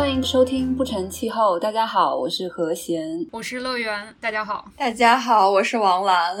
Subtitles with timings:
[0.00, 1.58] 欢迎收听不成气候。
[1.58, 4.16] 大家好，我是何贤，我是乐园。
[4.18, 6.38] 大家好，大家好，我是王兰。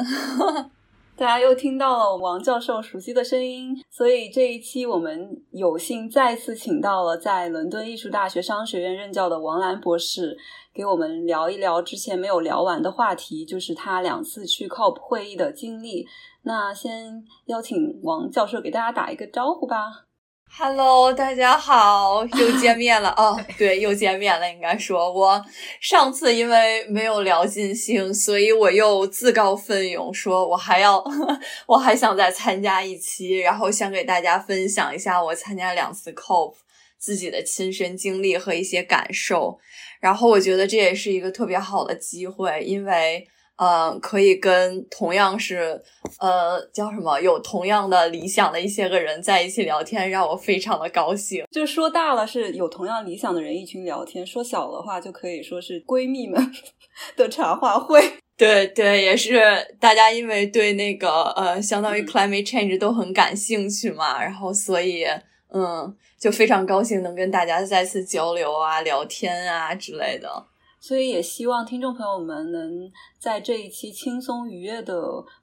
[1.14, 10.38] 大家又听到了王教授熟悉的声音，所以这一期我们有幸再次请到了在伦敦艺术大学商学院任教的王兰博士，
[10.72, 16.08] 给我们聊一聊之前没有聊完的话题，就是他两次去 COP 会议的经历。
[16.44, 20.06] 那先邀请王教授给大家打一个招呼吧。
[20.52, 23.40] Hello，大家好，又见面了哦。
[23.56, 24.52] 对，又见面了。
[24.52, 25.42] 应该说，我
[25.80, 31.02] 上次因为没有聊尽兴，所以我又自告奋勇说，我还要，
[31.66, 36.54] 我还想再参加一期，然后想给大家分享一下我参加两次 COP
[36.98, 39.58] 自己的亲身经历和一些感受。
[40.00, 43.26] 然后我觉得这也是一个特别好的机会，因为。
[43.62, 45.78] 嗯，可以跟同样是，
[46.18, 51.44] 呃，叫什么，有同样的理想的一些个人在一起聊天，让我非常的高兴。
[51.50, 56.40] 就说大了是有同样理想的人一群聊天，说小的话就可以说是闺蜜们
[57.16, 58.00] 的茶话会。
[58.38, 59.38] 对对，也是
[59.78, 65.04] 大家因为对那个呃，相当于 climate change 都很感兴趣嘛，然后所以
[65.52, 70.46] 嗯，就非常高兴能跟大家再次交流啊、聊天啊之类的。
[70.80, 74.94] 所以也希望听众朋友们能在这一期轻松愉悦的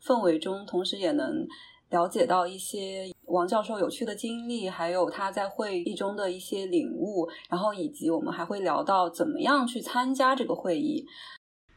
[0.03, 1.47] 氛围中，同时也能
[1.89, 11.05] 了解到一些王教授有趣的经历，还有他在会议中的一些领悟，然后以及我们还会聊到怎么样去参加这个会议。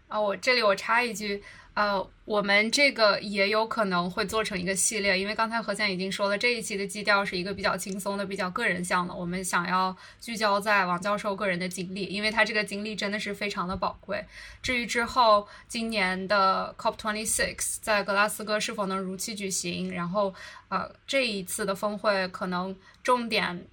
[0.08, 1.42] 啊，我这里我插一句。
[1.74, 9.14] 呃，我们这个也有可能会做成一个系列，因为刚才何倩已经说了，这一期的基调是一个比较轻松的、比较个人向的。
[9.14, 14.22] 我们想要聚焦在王教授个人的经历，因为他这个经历真的是非常的宝贵。
[14.60, 20.34] 至于之后今年的 COP26 在格拉斯哥是否能如期举行，然后
[20.68, 23.64] 呃，这一次的峰会可能重点。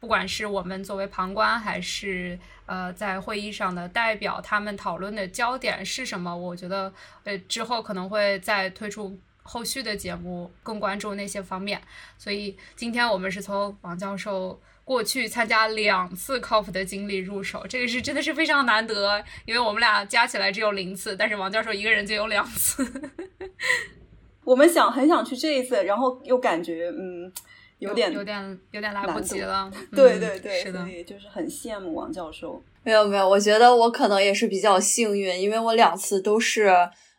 [0.00, 6.34] 不管是我们作为旁观，还是呃在会议上的代表，他们讨论的焦点是什么？
[6.34, 6.90] 我觉得
[7.24, 11.78] 呃之后可能会再推出后续的节目，更关注那些方面。
[12.16, 23.12] 所以今天我们是从王教授过去参加两次 COP 的经历入手，这个是真的是非常难得，因为我们俩加起来只有零次，但是王教授一个人就有两次。
[24.44, 27.30] 我们想很想去这一次，然后又感觉嗯。
[27.80, 32.62] 有点有点有点来不及了， 对对对，是的，就是很羡慕王教授。
[32.84, 36.70] 没有没有，我觉得我可能也是比较幸运，因为我两次都是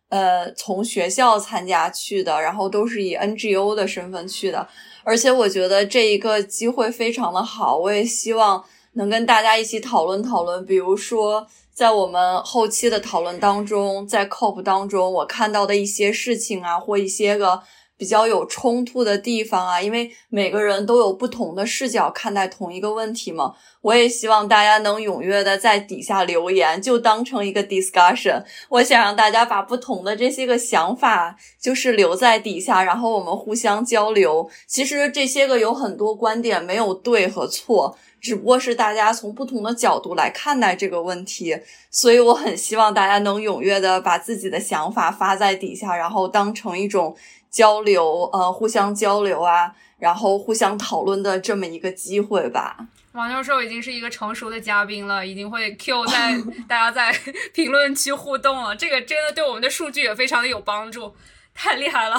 [0.10, 4.68] 呃从学校参加去的，然后都是以 NGO 的身份去的，
[5.04, 17.64] 而且我觉得这一个机会非常的好，我也希望能跟大家一起讨论讨论，比如说在我们后期的讨论当中，在 COP 当中我看到的一些事情啊，或一些个。
[18.02, 23.54] 比较有冲突的地方啊，因为每个人都有不同的视角看待同一个问题嘛。
[23.82, 28.44] 我也希望大家能踊跃的在底下留言，就当成一个 discussion。
[28.70, 34.50] 我想让大家把不同的这些个想法，就是留在底下，然后我们互相交流。
[34.66, 41.56] 其实这些个有很多观点没有对和错，只不过是大家从不同的角度来看待这个问题。
[41.92, 47.16] 所以我很希望大家能踊跃的把自己的想法发在底下，然后当成一种。
[47.52, 52.78] 交流，呃，互相交流啊，然后互相讨论的这么一个机会吧。
[53.12, 56.34] 王教授已经是一个成熟的嘉宾了，已经会 Q 在
[56.66, 57.14] 大家在
[57.54, 61.14] 评论区互动了，这个真的对我们的数据也非常的有帮助，
[61.54, 62.18] 太厉害了。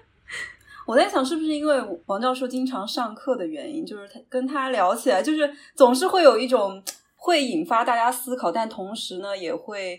[0.86, 6.84] 我在想，是不是因为王教授经常上课的原因，就是他跟他聊起来，就是总是会有一种
[7.16, 9.98] 会引发大家思考，但同时呢，也会。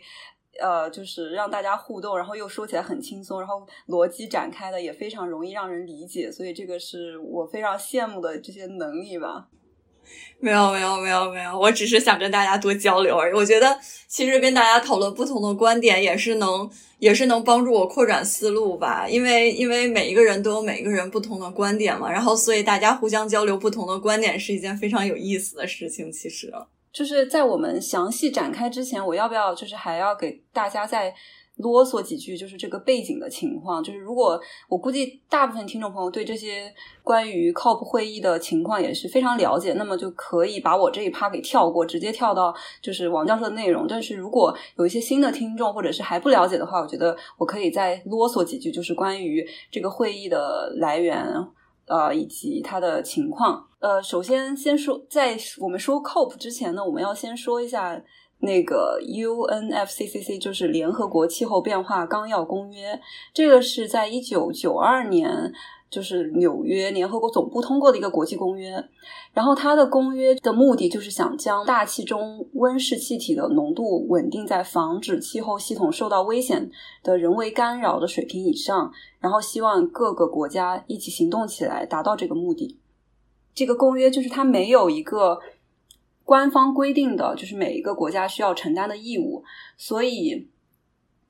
[0.61, 9.47] 呃，就是让大家互动，然后又说起来很轻松，然后逻辑展开的也非常容易让人理解，所以这个是我非常羡慕的这些能力吧。
[10.39, 13.33] 没有，没有，没有，没有，我只是想跟大家多交流而已。
[13.33, 13.75] 我觉得
[14.07, 16.69] 其实跟大家讨论不同的观点，也是能，
[16.99, 19.09] 也是能帮助我扩展思路吧。
[19.09, 26.11] 因为，因为每一个人都有每个人不同的观点嘛，然后所以大家互相交流不同的观点是一件非常有意思的事情。
[26.11, 26.53] 其实。
[26.95, 31.13] 就是在我们详细展开之前，我要不要就是还要给大家再
[31.57, 33.83] 啰嗦几句，就是这个背景的情况。
[33.83, 34.39] 就是如果
[34.69, 43.85] 我估计大部分听众朋友对这些关于 COP 会议的情况也是非常了解，那么就可以把我这一趴给跳过，直接跳到就是王教授的内容。
[43.89, 51.27] 但是如果有一些新的听众或者是还不了解的话，我觉得我可以再啰嗦几句，就是关于这个会议的来源。
[51.87, 53.67] 呃，以及它的情况。
[53.79, 58.01] 呃，首先先说，在我们说 COP 之前呢，我们要先说一下
[58.39, 62.99] 那个 UNFCCC，就是联合国气候变化纲要公约。
[63.33, 65.53] 这个是在一九九二年。
[65.95, 68.83] 就是纽约联合国总部通过的一个国际公约。
[69.33, 76.69] 然后它的公约的目的就是想将大气中温室气体的浓度稳定在防止气候系统受到危险
[77.01, 82.77] 的人为干扰的水平以上，然后希望各个国家一起行动起来，达到这个目的。
[83.53, 85.39] 这个公约就是它没有一个
[86.25, 89.43] 官方规定的，就是每一个国家需要承担的义务，
[89.77, 90.49] 所以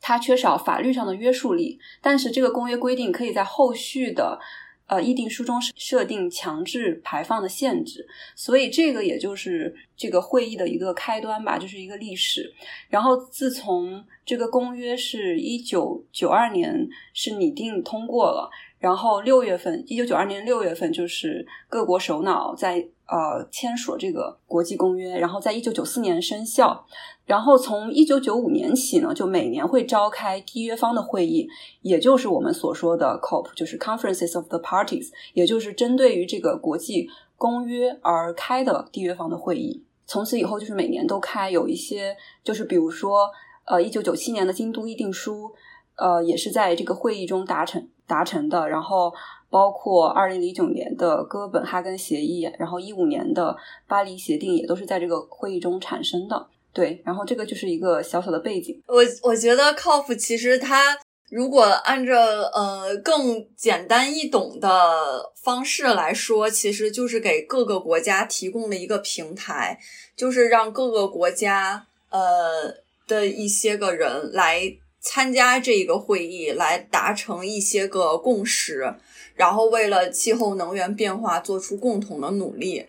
[0.02, 1.80] 它缺少法律上的约束力。
[2.02, 4.40] 但是这个公约规定可以在后续的。
[4.88, 12.54] 呃，议定书中设定强制排放的限制，所以这个也就是这个会议的一个开端吧，就是一个历史。
[12.88, 18.48] 然后自从这个公约是一九九二年是拟定通过了，
[18.86, 22.88] 然后六月份，一九九二年六月份就是各国首脑在。
[23.08, 26.84] 呃，签署这个国际公约，然后在一九九四年生效。
[27.24, 31.48] 然后从一九九五年起呢，就每年会召开缔约方的会议，
[31.84, 37.08] 也就是我们所说的 COP，就是 Conferences of the Parties，也就是针对于这个国际
[37.38, 39.84] 公约而开的缔约方的会议。
[40.08, 43.30] 从此以后，就是每年都开，有一些就是比如说，
[43.66, 45.52] 呃，一九九七年的京都议定书，
[45.98, 48.68] 呃，也是在这个会议中达成达成的。
[48.70, 49.14] 然后。
[49.48, 53.56] 包括二零零九年的哥本哈根协议，然后一五年的
[53.88, 56.48] 巴黎协定也都是在这个会议中产生的。
[56.74, 58.84] 对，然后这个就是一个小小的背景。
[58.86, 60.98] 我我觉得 COP 其实它
[61.30, 62.14] 如果按照
[62.54, 69.80] 呃更简单易懂的方式来说，其实就是给各个国家提供了一个平台，
[70.18, 72.74] 就是让各个国家呃
[73.08, 74.76] 的一些个人来
[75.06, 78.96] 参加这一个会议，来达成一些个共识。
[79.36, 82.88] 然后为了气候能源变化做出共同的努力，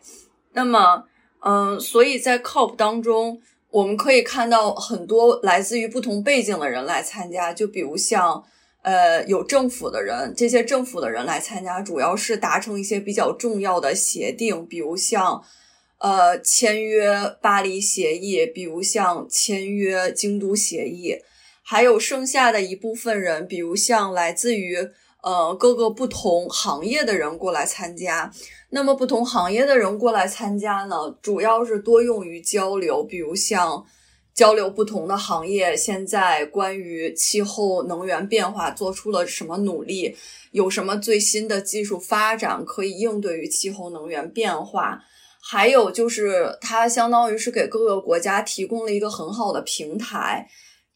[0.54, 1.04] 那么，
[1.40, 7.52] 嗯，所以在 COP 当中，我们可以看到很多来自于不同背景的人来参加。
[7.52, 8.42] 就比如像，
[8.80, 15.42] 呃，有政府的人，这些政府的人来参加，主要是达成一些比较重要的协定，比如像，
[15.98, 21.16] 呃，签约巴黎协议，比如像签约京都协议，
[21.66, 24.88] 还有剩下的一部分人，比如像来自于。
[25.22, 28.32] 呃，各个不同行业的人过来参加，
[28.70, 33.84] 那么不同行业的人过来参加呢，主要是多用于交流，比如像
[34.32, 40.16] 交流不同的行业现在关于气候能源变化做出了什么努力，
[40.52, 45.00] 有什么最新的技术发展可以应对于气候能源变化，
[45.40, 50.48] 还有就是它相当于是给各个国家提供了一个很好的平台。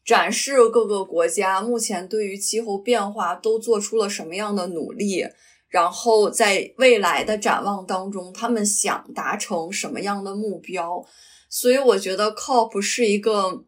[0.03, 5.25] 展示各个国家目前对于气候变化都做出了什么样的努力，
[5.69, 11.05] 然后在未来的展望当中，他们想达成什么样的目标？
[11.49, 13.63] 所以我觉得 COP 是一个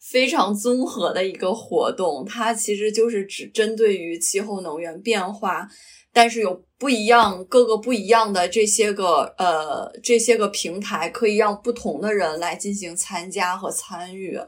[0.00, 5.68] 非常综合的一个活动，它其实就是只针对于气候能源变化，
[6.12, 14.38] 但是有不一样各个不一样的这些个呃这些个平台，可以让不同的人来进行参加和参与。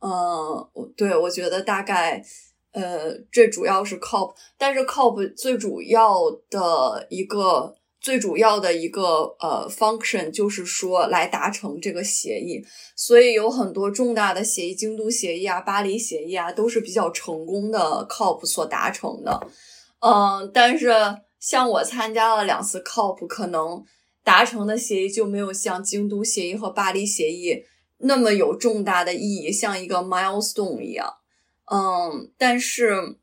[0.00, 2.22] 嗯，对，我觉得大概，
[2.72, 12.64] 呃，这主要是 COP，但是 COP 最主要的一个最主要的一个呃 function 就是说来达成这个协议，
[12.94, 19.40] 所以有很多重大的协议，京都协议啊、巴黎协议啊，都是比较成功的 COP 所达成的。
[20.00, 20.92] 嗯，但是
[21.40, 23.82] 像我参加了两次 COP，可能
[24.22, 27.64] 达成的协议就没有像京都协议和巴黎协议。
[28.00, 31.14] 那么有重大的意义，像一个 milestone 一样，
[31.64, 33.16] 嗯，但是，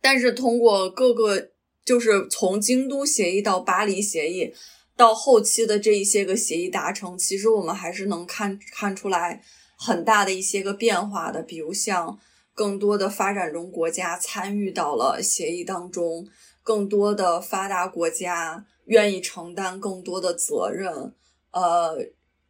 [0.00, 1.50] 但是通过各个，
[1.84, 4.54] 就是从京都协议到巴黎协议，
[4.96, 9.42] 到后期的这一些个协议达成，其实我们还是能看看出来
[9.76, 12.16] 很大的一些个变化的，比如像
[12.54, 16.28] 更多的发展中国家参与到了协议当中，
[16.62, 21.12] 更多的发达国家愿意承担更多的责任，
[21.50, 21.98] 呃，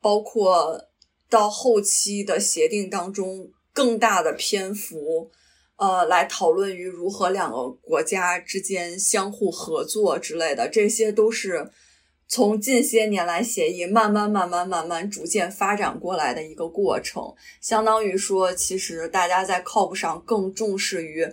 [0.02, 0.89] 包括。
[1.30, 5.30] 到后期的协定当中，更大的篇幅，
[5.76, 11.70] 呃，来讨论于如何两个国家之间相互合作之类的，这些都是
[12.26, 17.32] 从近些年来协议慢慢、慢慢、慢慢逐渐发展过来的一个过程。
[17.60, 21.26] 相当于说，其实大家在 COP 上更重视于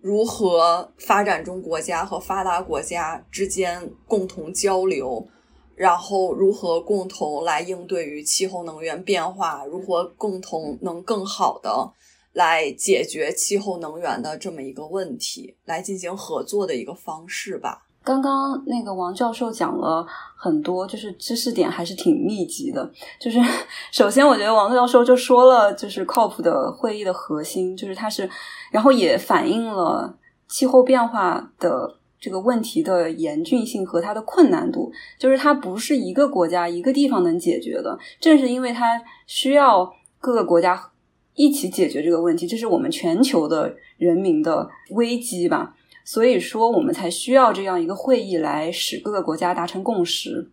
[0.00, 5.28] 如何发展中国家和发达国家之间共同交流。
[5.74, 9.64] 然后如何共同来应对于气候能源变化？
[9.64, 11.90] 如何共同能更好的
[12.34, 17.86] 来解决气候能源的这么一个问题，来进行合作的一个方式吧。
[18.04, 20.04] 刚刚那个王教授讲了
[20.36, 22.90] 很多，就是知识点还是挺密集的。
[23.20, 23.38] 就是
[23.92, 28.28] 首先，我觉得王教授就说了，就是 COP 的会议的核心，就是它是，
[28.70, 31.96] 然后也反映了气候变化的。
[32.22, 37.98] 这个问题的严峻性和它的困难度，就是它不是一个国家一个地方能解决的。
[38.20, 40.90] 正是因为它需要各个国家
[41.34, 45.74] 一起解决这个问题，这是我们全球的人民的危机吧。
[46.04, 50.48] 所以说，我们才需要这样一个会议来使各个国家达成共识。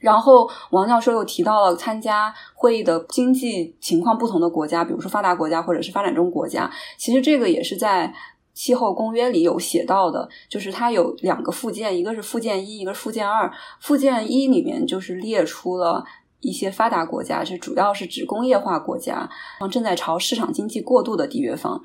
[0.00, 6.68] 然后，王教授又提到了参加会议的经济情况不同的国家，比如说发达国家或者是发展中国家。
[6.98, 8.12] 其实这个也是在
[8.56, 13.52] 气候公约里有写到的，就是它有两个附件，一个是附件一，一个是附件二。
[13.80, 16.04] 附件一里面就是列出了
[16.40, 19.30] 一些发达国家，这主要是指工业化国家，
[19.70, 21.80] 正在朝市场经济过渡的缔约方，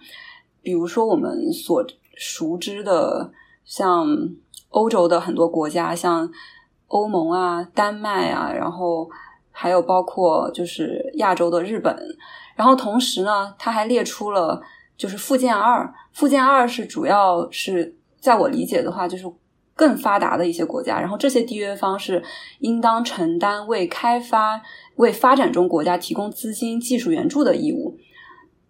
[0.64, 1.86] 比如说我们所。
[2.14, 3.32] 熟知的，
[3.66, 4.06] 像
[4.70, 6.30] 欧洲的很多国家，像
[6.88, 9.10] 欧盟啊、丹麦啊，然后
[9.50, 11.98] 还有包括就是亚洲的日本，
[12.56, 14.62] 然后同时呢，他还列出了
[15.02, 19.26] 就是附件二，附件二是主要是在我理解的话，就是
[19.76, 22.24] 更发达的一些国家，然后这些缔约方是
[22.60, 24.62] 应当承担为开发、
[24.98, 27.98] 为发展中国家提供资金、技术援助的义务。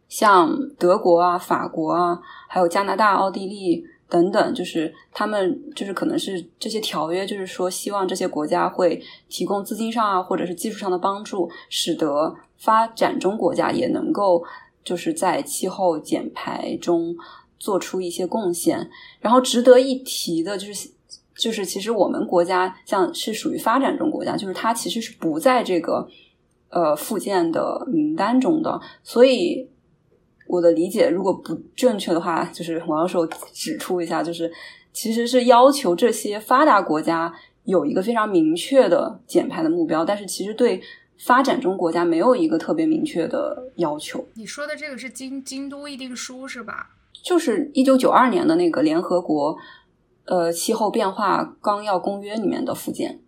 [0.07, 14.41] 像德国啊、法国啊，还有加拿大、奥地利等等，就是他们就是可能是这些条约，就是说希望这些国家会提供资金上啊，或者是技术上的帮助，使得发展中国家也能够
[14.83, 17.15] 就是在气候减排中
[17.59, 18.89] 做出一些贡献。
[19.19, 20.89] 然后值得一提的就是，
[21.35, 26.07] 就是其实我们国家像是属于发展中国家，就是它其实是不在这个
[26.69, 29.69] 呃附件的名单中的，所以。
[30.47, 34.51] 我的理解如果不正确的话，就是王教授指出一下，就是
[34.91, 37.33] 其实是要求这些发达国家
[37.63, 40.81] 有一个非常明确的减排的目标，但是其实对
[41.25, 44.27] 发展中国家没有一个特别明确的要求。
[44.33, 46.89] 你说的这个是京京都议定书是吧？
[47.23, 49.55] 就是一九九二年的那个联合国
[50.25, 53.21] 呃气候变化纲要公约里面的附件。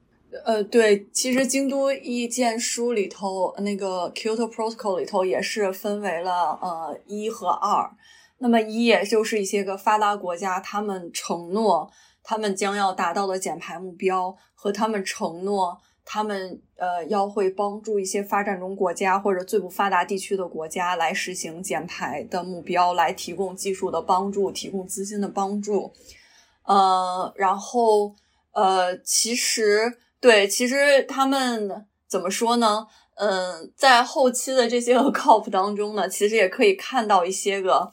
[0.45, 7.91] 呃，对，其实京都意见书里头那个 Kyoto Protocol 里头也是分为了呃一和二。
[8.39, 11.91] 那么一也就是一些个发达国家，他们承诺
[12.23, 25.93] 他们将要达到的减排目标，和他们承诺他们呃要会帮助一些发展中国家或者最不发达地区的国家来实行减排的目标，来提供技术的帮助，提供资金的帮助。
[26.63, 28.15] 呃，然后
[28.51, 30.00] 呃，其实。
[30.19, 32.88] 对，其实他们怎么说呢？
[33.15, 37.91] 嗯，在后期的这些个 COP 当中呢，其实也可以看到一些个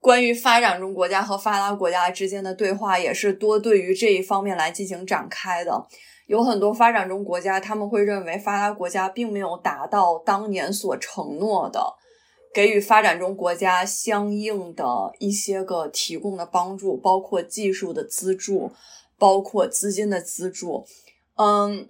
[0.00, 5.86] 关于发展中国家和发达国家之间的对话，也是多对于这一方面来进行展开的。
[6.26, 11.94] 有很多发展中国家，他们会认为发达国家并没有达到当年所承诺的，
[12.52, 18.72] 给予发展中国家相应的一些个提供的帮助，包括技术的资助。
[19.16, 20.84] 包括资金的资助，
[21.36, 21.88] 嗯，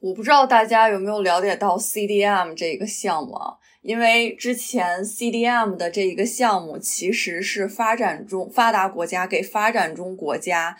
[0.00, 3.54] 我不知道大家有没有了解到 CDM 这个项目啊？
[3.80, 10.76] 因为之前 CDM 的这一个项目其实是发展中发达国家给发展中国家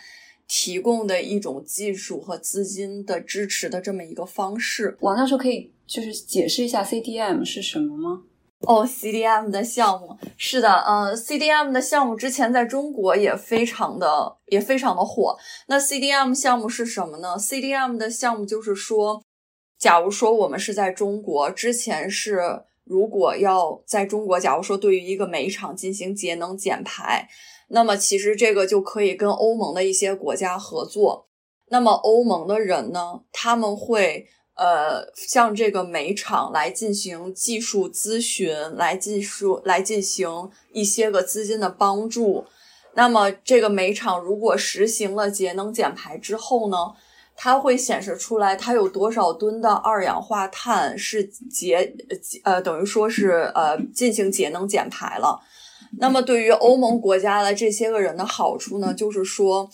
[0.55, 4.95] 提供的一种技术和资金的支持的这么一个方式。
[4.99, 8.21] 王教授可以就是解释一下 CDM 是什么吗？
[8.59, 15.35] 哦，CDM 的项目是的，呃，CDM 的项目之前在中国也非常的也非常的火。
[15.67, 19.23] 那 CDM 项目是什么呢？CDM 的项目就是说，
[19.79, 27.27] 假如说我们是在中国，之前是如果要在中国，假如说对于一个煤厂进行节能减排，
[27.73, 31.27] 那么其实这个就可以跟欧盟的一些国家合作。
[31.69, 34.27] 那么欧盟的人呢，他们会。
[34.55, 42.45] 呃，向这个煤厂来进行技术咨询，来技术来进行一些个资金的帮助。
[42.93, 46.77] 那么，这个煤厂如果实行了节能减排之后呢，
[47.35, 51.91] 它会显示出来它有多少吨的二氧化碳是节
[52.43, 55.41] 呃，等于说是呃进行节能减排了。
[55.99, 59.69] 那么，对于欧盟国家的这些个人的好处呢，就是说，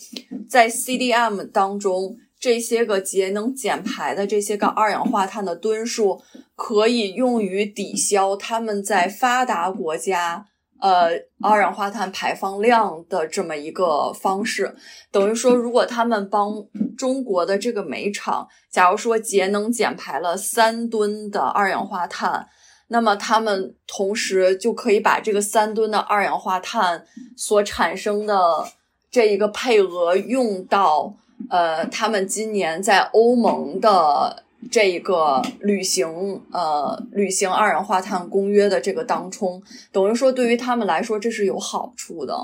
[0.50, 2.18] 在 CDM 当中。
[2.42, 6.22] 这些个节能减排的这些个二氧化碳的吨数，
[6.56, 10.46] 可以用于抵消他们在发达国家
[10.80, 11.10] 呃
[11.42, 14.74] 二氧化碳排放量的这么一个方式。
[15.12, 16.66] 等于说，如果他们帮
[16.98, 22.48] 中国的这个煤厂，假如说节能减排了三吨的二氧化碳，
[22.90, 27.04] 那么他们同时就可以把这个三吨的二氧化碳
[27.36, 28.68] 所产生的
[29.10, 31.16] 这一个配额用到。
[31.50, 42.38] 呃，他们今年在欧盟的这一个旅行呃旅行二氧化碳公约的这个当中，等于说对于他们来说这是有好处的。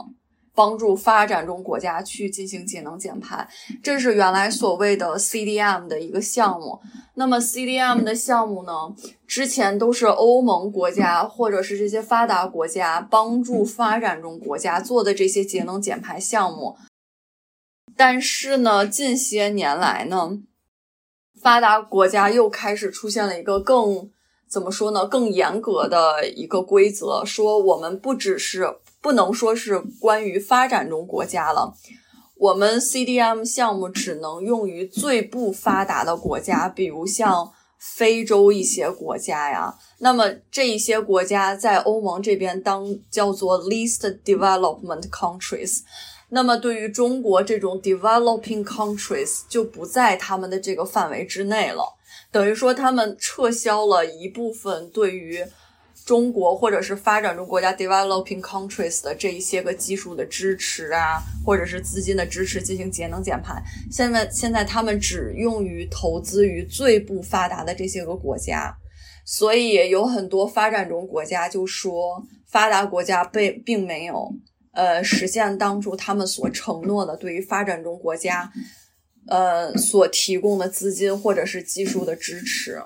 [0.56, 3.48] 帮助发展中国家去进行节能减排，
[3.84, 6.80] 这是原来所谓的 CDM 的一个项目。
[7.16, 8.96] 那么 CDM 的项目呢，
[9.28, 16.78] 之前都是欧盟国家或者是这些发达国家帮助发展中国家做的这些节能减排项目。
[17.98, 20.40] 但是呢，近些年来呢，
[21.42, 24.10] 发达国家又开始出现了一个更
[24.50, 25.06] 怎么说呢？
[25.06, 31.76] 更严格的一个规则，说我们不只是不能说是关于发展中国家了，
[32.38, 39.76] 我们 CDM 项目只能用于最不发达的国家，比如像非洲一些国家呀。
[40.00, 45.82] 那么这一些国家在欧盟这边当叫做 least development countries。
[46.30, 51.84] 那么，对于中国这种 developing countries 就不在他们的这个范围之内了。
[52.32, 55.46] 等于说，他们撤销了一部分对于
[56.06, 63.60] 中国或者是发展中国家 developing countries 的这一些个技术的支持啊，或者是资金的支持，进行节能减排。
[63.92, 68.78] 现在，现在他们只用于投资于最不发达的这些个国家。
[69.26, 74.32] 所以，有很多发展中国家就说，发达国家被并没有。
[74.74, 78.52] 呃，实现当初他们所承诺的对于发展中国家，
[79.28, 82.80] 呃所提供的资金或者是技术的支持，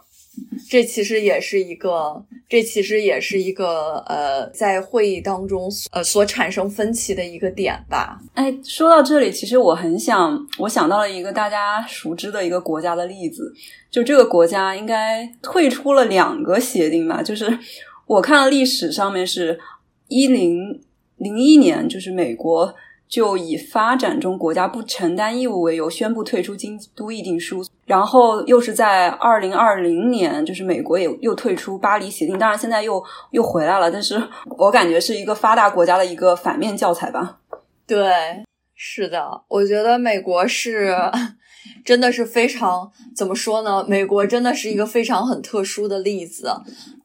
[0.69, 8.19] 这其实也是一个，这其实也是一个呃，在会议当中呃所产生分歧的一个点吧。
[8.33, 13.53] 哎，说到这里，其实我很想，我想到了一个大家熟知的一个国家的例子，
[13.89, 17.57] 就这个国家应该退出了两个协定吧，就是
[18.05, 19.59] 我看了历史上面是
[20.07, 20.81] 一零。
[21.21, 22.73] 零一年，就是美国
[23.09, 27.65] 就以发展中国家不承担义务为由，宣布退出京都议定书。
[27.85, 32.37] 然后又是在二零二零年，就是美国也又退出巴黎协定。
[32.37, 33.89] 当然，现在又又回来了。
[33.89, 34.21] 但是
[34.57, 37.39] 我感觉是一个发达国家的一个反面教材吧。
[37.87, 40.95] 对，是的，我觉得美国是
[41.83, 43.83] 真的是非常怎么说呢？
[43.87, 46.53] 美国真的是一个非常很特殊的例子。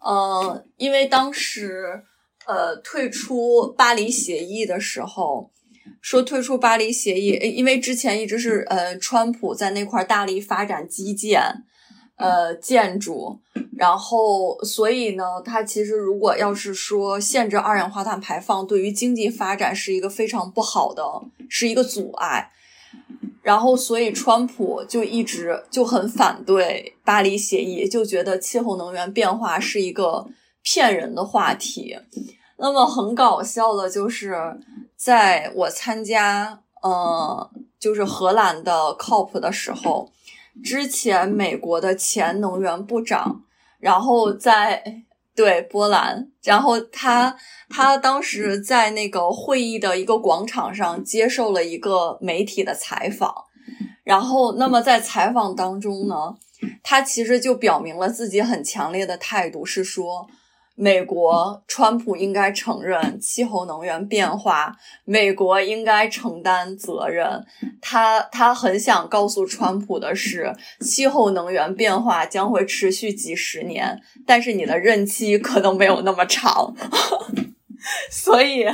[0.06, 2.04] 嗯，因为当时。
[2.46, 5.50] 呃，退出巴黎协议的时候，
[6.00, 11.42] 说退出巴黎协议，因为之前一直是呃，川普在那块大力发展基建，
[12.16, 13.38] 呃，建筑，
[13.76, 21.02] 然后所以呢，他其实如果要是说限制二氧化碳排放，对于经济发展是一个非常不好的，
[21.48, 22.50] 是一个阻碍，
[23.42, 30.26] 然后所以川普就一直就很反对巴黎协议，就觉得气候能源变化是一个。
[30.66, 31.94] 骗人的话题，
[32.64, 34.34] 那么很搞笑的就是，
[34.96, 40.10] 在我参加呃，就是荷兰的 COP 的时候，
[40.64, 43.42] 之前美国的前能源部长，
[43.78, 45.02] 然后在
[45.34, 47.36] 对波兰，然后他
[47.68, 53.44] 他当时在那个会议的一个广场上接受了一个媒体的采访，
[54.04, 56.34] 然后那么在采访当中呢，
[56.82, 60.26] 他其实就表明了自己很强烈的态度，是说。
[60.76, 67.44] 美国川普应该承认气候能源变化，美国应该承担责任。
[67.80, 76.74] 他他很想告诉川普的是，气候能源变化将会持续几十年，但是你的任期可能没有那么长。
[78.10, 78.66] 所以，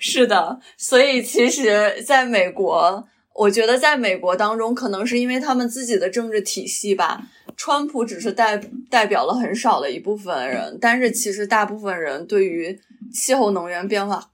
[0.00, 3.06] 是的，所以其实在美国，
[3.38, 7.22] 我觉得在美国当中，可能是因为他们自己的政治体系吧。
[7.56, 12.76] 川普只是代代表了很少的一部分人，但是其实大部分人对于
[13.12, 14.30] 气候能源变化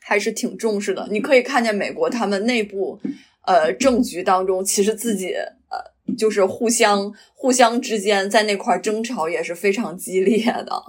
[0.00, 1.06] 还是挺重视的。
[1.10, 2.98] 你可以看见美国他们内部，
[3.46, 10.82] 呃，政局当中，其实自己呃，就是互相互相之间在那块争吵也是非常激烈的。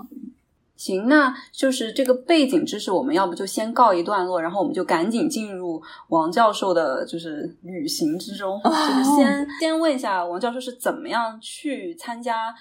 [0.78, 8.62] 行，那就是这个背景知识，我们要不就先告一段落，然后我们就赶紧进入王教授的，就是旅行之中。
[8.64, 12.54] 就是先先问一下王教授是怎么样去参加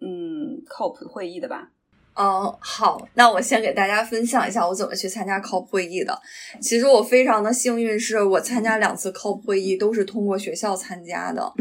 [0.00, 1.68] 嗯 COP 会议的吧？
[2.14, 6.16] 嗯，好，那我先给大家分享一下我怎么去参加 COP 会议的。
[6.62, 11.52] 其实我非常的幸运，是我参加两次 COP 会议都是通过学校参加的。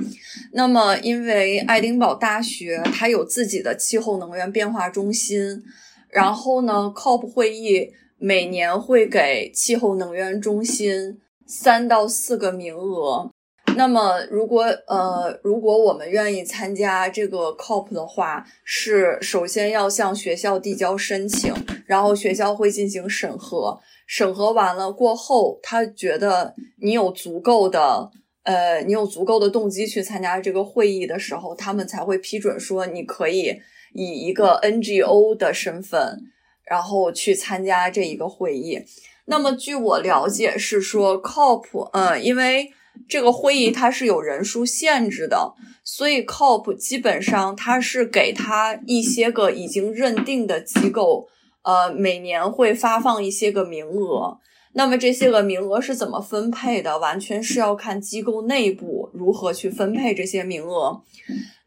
[0.54, 5.64] 那么，因为爱丁堡大学它有自己的气候能源变化中心。
[6.10, 13.30] 然后呢，COP 会议每年会给气候能源中心三到四个名额。
[13.78, 21.54] 那么，如果呃，如果我们愿意参加这个 COP 的话，是首先要向学校递交申请，
[21.86, 23.78] 然后学校会进行审核。
[24.08, 28.10] 审核完了过后，他觉得你有足够的
[28.44, 33.60] 呃，你有足够的动机去参加这个会议的时候，他们才会批准说你可以。
[33.96, 36.22] 以一个 NGO 的身份，
[36.64, 38.84] 然后去参加这一个会议。
[39.26, 42.72] 那么据我了解是说，COP，嗯，因为
[43.08, 51.28] 这个会议它是有人数限制的，所以 COP 基本上它是给他一些个已经认定的机构，
[51.64, 54.38] 呃，每年会发放一些个名额。
[54.74, 57.00] 那么这些个名额是怎么分配的？
[57.00, 61.02] 完全是要看机构内部如何去分配这些名额。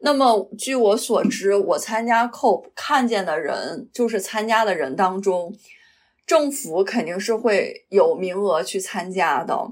[0.00, 5.54] 那么据我所知，我参加 COP 看见的人，就是参加的人当中，
[6.24, 9.68] 政府肯定是会有名额去参加的。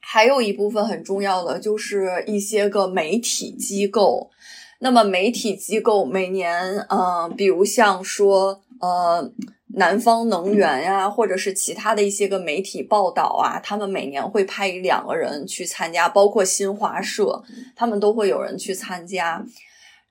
[0.00, 4.30] 还有一部分很重要的，就是一些个媒体机构。
[4.78, 9.32] 那么媒体机构每年，嗯，比如像说，呃。
[9.78, 17.42] 南方能源呀，或者是其他的一些个媒体报道啊，他们每年会派一两个人去参加，包括新华社，
[17.74, 19.44] 他们都会有人去参加。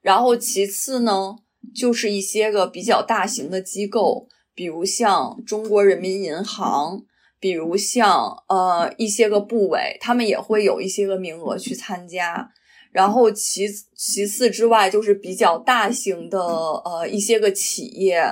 [0.02, 1.38] 然后其次呢，
[1.74, 7.02] 就是一些个比较大型的机构，比如像中国人民银行，
[7.40, 12.52] 比如像呃一些个部委，他们也会有一些个名额去参加。
[12.96, 18.24] 然后其其次之外，就是比较大型的呃一些个企业。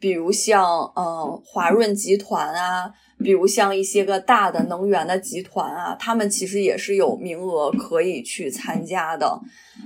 [0.00, 2.90] 比如像嗯华润集团啊，
[3.22, 9.38] 比如像一些个大的能源的集团啊，他们其实也是有名额可以去参加的。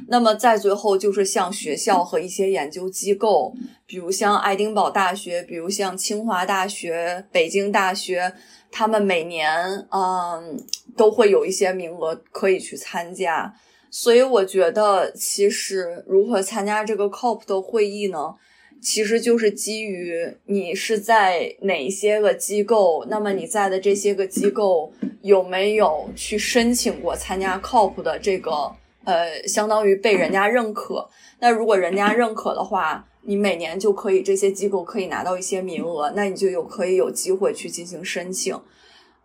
[0.08, 3.52] 那么在最后就是像学校和一些研究机构，
[3.86, 8.32] 比如像爱丁堡大学，比如像清华大学、北京大学，
[8.70, 9.52] 他们每年
[9.90, 10.64] 嗯
[10.96, 13.52] 都会有一些名额可以去参加。
[13.96, 18.34] 所以我觉得，其实如何参加这个 COP 的会议呢？
[18.82, 28.68] 其实就是基于你是在哪些个机构，那么你在的这些个机构有没有去申请过参加 COP 的这个
[29.04, 31.08] 呃，相当于被人家认可。
[31.38, 38.60] 那如果人家认可的话，你每年就可以这些机构可以拿到一些名额，那你就有可以有机会去进行申请。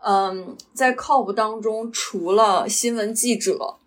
[0.05, 3.77] 嗯，在 COP 当中，除了新闻记者。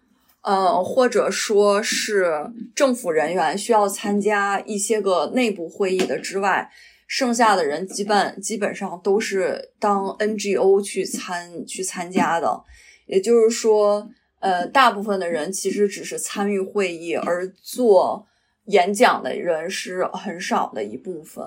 [0.42, 6.70] 呃，或者说是政府人员需要参加一些个内部会议的之外，
[7.07, 12.64] 剩下的人基本基本上都是当 NGO 去参去参加的。
[13.07, 14.09] 也就是说，
[14.40, 18.26] 呃，大部分的人其实只是参与会议，而做
[18.66, 21.44] 演讲的人是很少的一部分。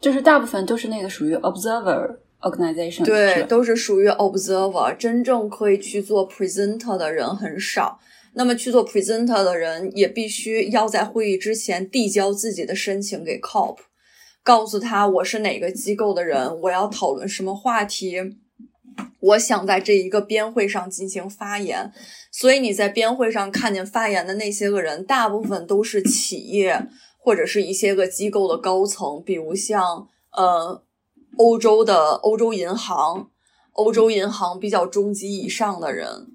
[0.00, 2.16] 就是大部分都是那个属于 observer。
[2.42, 7.98] Organization 对，都是属于 observer，真正可以去做 presenter 的人很少。
[8.34, 13.76] 那么去做 presenter 的人也必须要在会议之前递交自己的申请给 COP，
[14.42, 18.16] 告诉他我是哪个机构的人，我要讨论什么话题，
[19.20, 21.92] 我想在这一个编会上进行发言。
[22.30, 30.82] 所以你在编会上看见发言的那些个人，大部分都是企业或者是一些个机构的高层，比如像呃。
[31.36, 33.28] 欧洲的欧洲银行，
[33.72, 36.28] 欧洲银行比较中级以上的人，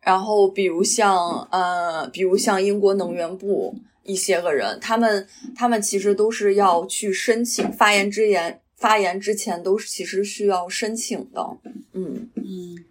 [0.00, 11.58] 然后比如像呃，比如像英国能源部一些个人，他们他们其实都是要去申请发言之言，发言之前都是其实需要申请的。
[11.92, 12.84] 嗯嗯，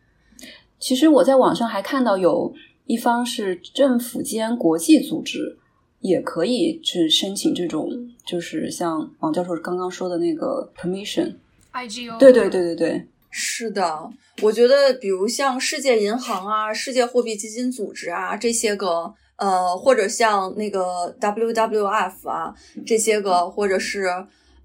[0.79, 2.53] 其实我在网上还看到有
[2.85, 5.57] 一方是政府间国际组织。
[6.01, 7.89] 也可以去申请这种，
[8.25, 14.09] 就是像王教授刚刚说的那个 permission，IGO，对对对对对，是的，
[14.41, 24.05] 我觉得比如像世界银行啊、世界货币基金组织啊这些个，呃，或者像那个 WWF 啊这些个，或者是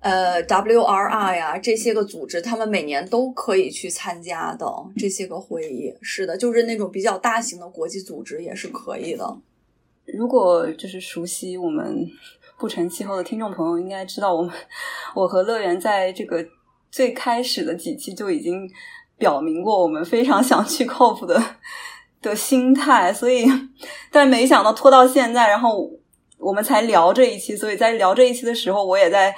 [0.01, 4.67] 呃 WRI 啊这些个组织，他们每年都可以去参加的
[4.97, 5.93] 这些个会议。
[6.01, 9.37] 是的，就是那种比较大型的国际组织也是可以的。
[10.07, 12.07] 如果就是熟悉我们
[12.59, 14.53] 不成气候的听众朋友，应该知道我们
[15.15, 16.45] 我和乐园在这个
[16.91, 18.71] 最开始的几期就已经
[19.17, 21.43] 表明过我们非常想去 COP 的
[22.23, 23.47] 的心态，所以
[24.11, 25.91] 但没想到拖到现在，然后
[26.39, 27.57] 我们才聊这一期。
[27.57, 29.35] 所以在聊这一期的时候，我也在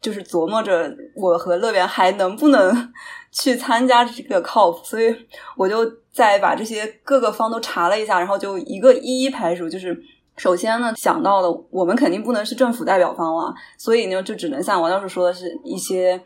[0.00, 2.92] 就是琢磨着我和乐园还能不能
[3.32, 5.14] 去参加这个 COP，所以
[5.56, 5.90] 我就。
[6.10, 9.68] 再把这些各个方都查了一下，然后就一个一一排除。
[9.68, 9.96] 就是
[10.36, 16.20] 首先呢，想到的我们肯定不能是政府代表方了，所以呢，就只能像王教授说的是一些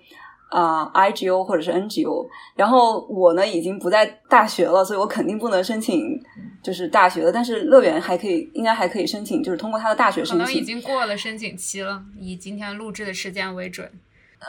[0.49, 2.27] 啊 IGO 或者是 NGO。
[2.57, 6.19] 然后我呢已经不在大学了，所以我肯定不能申请
[6.63, 7.31] 就是大学的。
[7.31, 10.39] 但是乐园还可以，应该还可以申请，就是通过他的大学申请。
[10.39, 13.93] 可能已经过了申请期了，以今天录制的时间为准。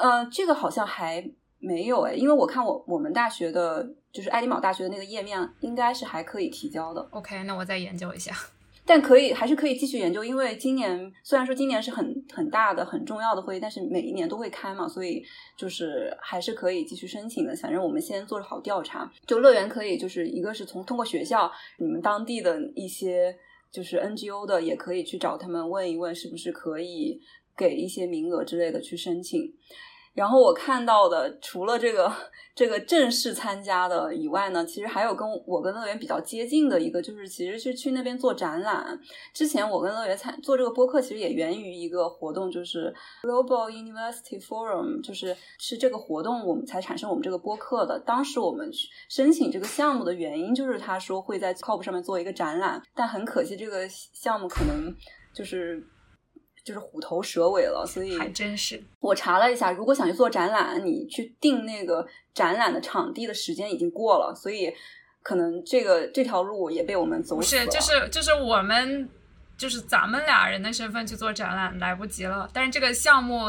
[0.01, 1.29] 呃，这个好像还
[1.63, 3.95] 没有哎，因为我看我我们大学的。
[4.13, 7.01] 就是爱丁堡大学的那个页面应该是还可以提交的。
[7.09, 8.31] OK，那我再研究一下。
[8.85, 15.25] 但可以还是可以继续研究，因为今年虽然说今年是很很大的、很重要的会议，但是每一年都会开嘛，所以
[15.57, 17.55] 就是还是可以继续申请的。
[17.55, 23.35] 反正我们先做好调查，就乐园可以就是一个是从通过学校，你们当地的一些
[23.71, 27.19] 就是 NGO 的也可以去找他们问一问，是不是可以
[27.57, 29.51] 给一些名额之类的去申请。
[30.13, 32.11] 然后我看到的，除了这个
[32.53, 38.99] 这个正式参加的以外呢，其实还有跟我跟乐园比较接近的一个，就是其实是去那边做展览。
[39.33, 47.99] 之前我跟乐园参做这个播客，其实也源于一个活动，就是 Global University Forum，就是是这个活动我们才产生我们这个播客的。
[47.99, 48.69] 当时我们
[49.09, 54.95] 申请这个项目的原因，就是他说会在 COP 上面做一个展览，但很可惜这个项目可能
[55.33, 55.83] 就是。
[56.63, 58.81] 就是虎头蛇尾了，所以还真是。
[58.99, 64.73] 我查了一下，如果想去做展览，你去定那个展览的场地的时间已经过了，所以
[65.21, 67.63] 可能这个这条路也被我们走死了。
[67.63, 69.09] 是，就是就是我们
[69.57, 72.49] 就是咱们俩人的身份去做展览来不及了。
[72.53, 73.47] 但是这个项目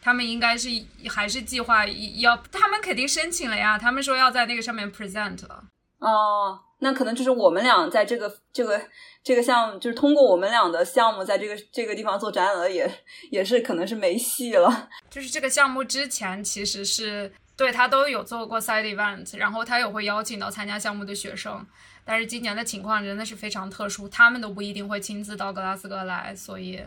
[0.00, 0.68] 他们应该是
[1.08, 3.78] 还是计划要，他们肯定申请了呀。
[3.78, 5.64] 他们说要在那个上面 present 了。
[6.04, 8.78] 哦，那可能就是我们俩在这个这个
[9.22, 12.86] 这个项目，就是通过我们俩的项目，在这个这个地方做展览了，也
[13.30, 14.90] 也是可能是没戏了。
[15.08, 21.66] 就是这个项目之前其实是对他都有做过 side event，然后他也会邀请到参加项目的学生，
[22.04, 26.84] 但是今年的情况真的是非常特殊，他们都不一定会亲自到格拉斯哥来，所以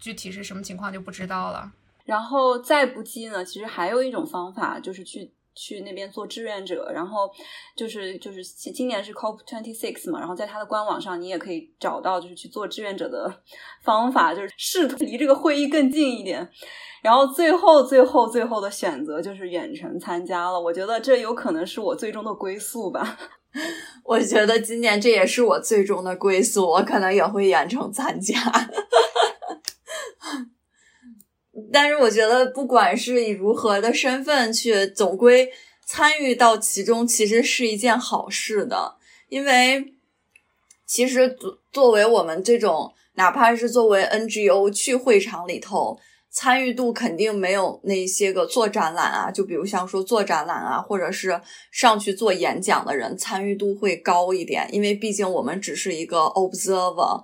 [0.00, 1.70] 具体是什么情况就不知道了。
[2.04, 5.32] 然后再不济呢，其实还有一种方法，就是去。
[5.54, 7.30] 去那边做志愿者，然后
[7.76, 13.32] 就是就是今年是 COP twenty six 嘛，然后在他的官网上你也可以找到就是去做志愿者的
[13.84, 16.48] 方法，就是试图离这个会议更近一点。
[17.02, 23.18] 然后最后最后最后的选择就是远程参加了，我觉得这有可能是我最终的归宿吧。
[24.02, 28.34] 我觉得今年这也是我最终的归宿，我可能也会远程参加。
[31.72, 35.48] 但是我觉得，不管是以如何的身份去，总归
[35.86, 38.96] 参与到其中，其实是一件好事的。
[39.28, 39.94] 因为
[40.84, 45.96] 其实作作为我们这种，哪怕是作为 NGO 去会场里头，
[46.28, 51.40] 参与度肯定没有那些个做展览啊，就比如像说做展览啊，或者是
[51.70, 54.68] 上去做演讲的人，参与度会高一点。
[54.72, 57.22] 因为毕竟我们只是一个 observer，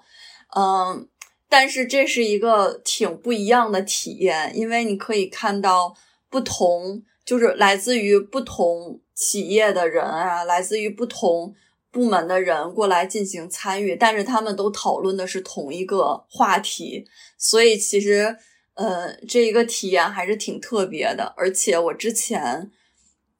[0.56, 1.08] 嗯。
[1.50, 5.96] 但是这是一个挺不一样的体验，因为你可以看到
[6.30, 11.52] 不同，就是来自于不同企业的人啊，来自于不同
[11.90, 17.04] 部门的人过来进行参与，但是他们都讨论的是同一个话题，
[17.36, 18.36] 所以其实，
[18.74, 21.34] 呃，这一个体验还是挺特别的。
[21.36, 22.70] 而且我之前，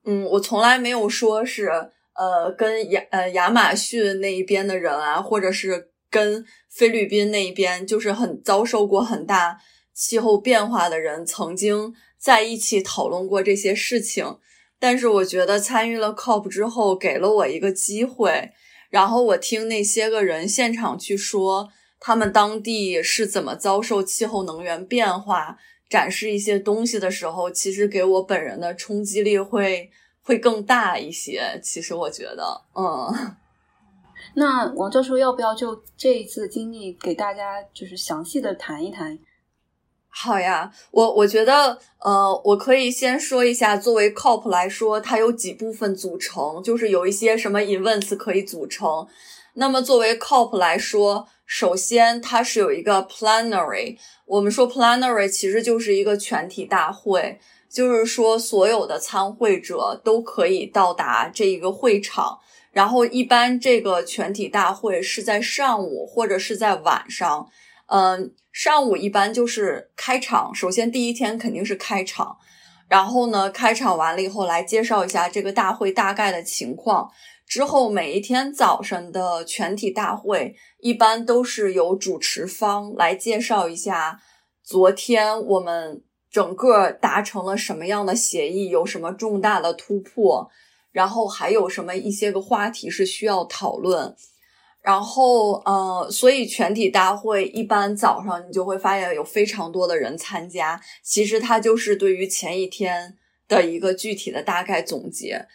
[0.05, 1.69] 嗯，我从来没有说是，
[2.15, 5.87] 呃，跟亚呃亚马逊那一边的人啊，或者是。
[6.13, 9.59] 跟菲律宾那边就是很遭受过很大
[9.93, 14.39] 气候变化的人，曾经在一起讨论过这些事情。
[14.79, 18.53] 但是我觉得参与了 COP 之后，给了我一个机会，
[18.89, 25.59] 然后我听那些个人现场去说他们当地是怎么遭受气候能源变化，
[25.91, 29.91] 展示一些东西的时候，其实给我本人的冲击力会
[30.23, 31.61] 会更大一些。
[31.63, 33.37] 其实我觉得，嗯。
[34.35, 39.19] 那王教授要不要就这一次的经历给大家就是详细的谈一谈？
[40.13, 49.07] 好呀，我我觉得，呃，我可以先说一下，作为 COP 来说，它有几部分组成，就是有一些什么 events 可以组成。
[49.55, 57.39] 那么作为 COP 来说，首先它是有一个 plenary，我们说 plenary 其实就是一个全体大会，
[57.69, 62.41] 就是说所有的参会者都可以到达这一个会场。
[62.73, 67.49] 然后，一般这个全体大会是在上午或者是在晚上。
[67.87, 72.37] 嗯，上午一般就是开场，首先第一天肯定是开场，
[72.89, 77.11] 然后呢，开场完了以后来介绍一下这个大会大概的情况。
[77.49, 84.21] 之后每一天早上的全体大会，一般都是由主持方来介绍一下
[84.63, 90.49] 昨天我们整个达成了什么样的协议，有什么重大的突破。
[90.93, 94.15] 然后还有什么一些个话题是需要讨论，
[94.83, 100.81] 然后呃，所以全体大会一般早上你就会发现有非常多的人参加。
[101.03, 105.47] 其实它就是对于前一天的一个具体的大概总结。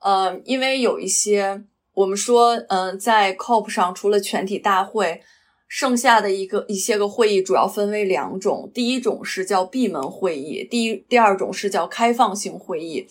[0.00, 1.62] 呃，因为有一些
[1.94, 5.22] 我们说，嗯，在 COP 上除了全体大会，
[5.68, 13.06] 剩下的一个一些个会议主要分为两种，第一种是叫闭门会议，第一第二种是叫开放性会议。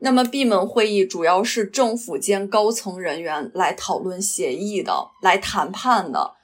[0.00, 6.34] 那么闭门会议主要是政府间高层人员来讨论协议的，来谈判的。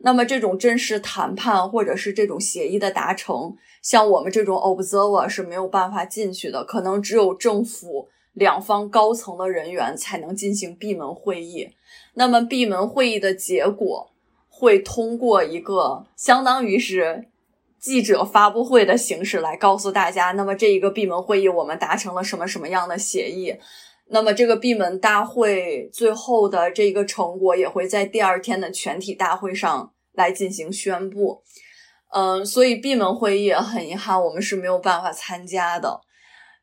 [0.00, 11.70] 那么这种真实谈判或者是这种协议的达成，像我们这种 observer 是没有办法进去的，可能只有政府两方高层的人员才能进行闭门会议。
[12.14, 14.10] 那么闭门会议的结果
[14.48, 17.24] 会通过一个相当于是
[17.80, 23.56] 记者发布会的形式来告诉大家，那么这一个闭门会议我们达成了什么什么样的协议。
[24.10, 31.42] 那么这个闭门大会最后的这个成果也会在第二天的全体大会上来进行宣布。
[32.14, 36.00] 嗯，所以闭门会议很遗憾，我们是没有办法参加的。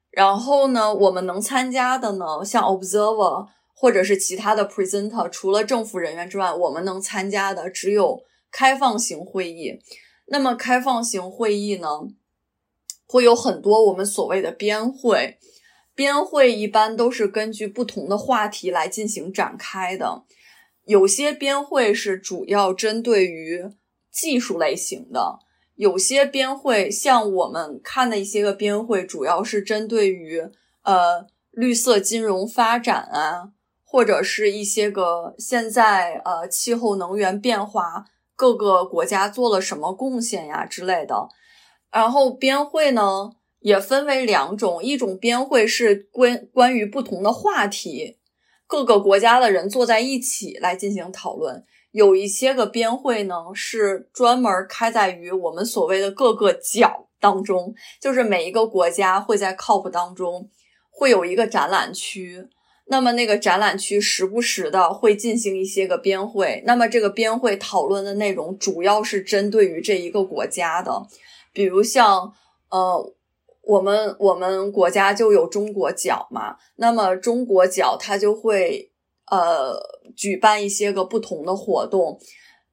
[0.09, 9.79] 然后呢，我们能参加的呢，像 observer 或者是其他的 presenter，除了政府人员之外，我们能参加的只有开放型会议。
[10.25, 11.87] 那么开放型会议呢，
[13.05, 15.37] 会有很多我们所谓的编会。
[15.93, 20.25] 编会一般都是根据不同的话题来进行展开的，
[20.83, 23.69] 有些编会是主要针对于
[24.11, 25.39] 技术类型的，
[25.75, 30.41] 有些编会像我们看的一些个编会，主要是针对于
[30.83, 33.51] 呃绿色金融发展啊，
[33.85, 38.03] 或者是一些个现在呃气候能源变化
[38.35, 41.29] 各个国家做了什么贡献呀之类的，
[41.91, 43.31] 然后编会呢。
[43.61, 48.19] 也分为两种，一种编会是关关于不同的话题，
[48.67, 60.47] 各个国家的人坐在一起来进行讨论；有一些个编会呢是专门开在于我们所谓的各个角当中，就是每一个国家会在 COP 当中
[60.91, 62.47] 会有一个展览区，
[62.87, 71.05] 那么那个展览区时不时的会进行一些个编会，那么这个编会讨论的内容主要是针对于这一个国家的，
[71.53, 72.33] 比如像
[72.69, 73.13] 呃。
[73.67, 78.91] 我们我们国家就有中国角嘛，那么中国角它就会
[79.31, 79.75] 呃
[80.15, 82.19] 举办一些个不同的活动，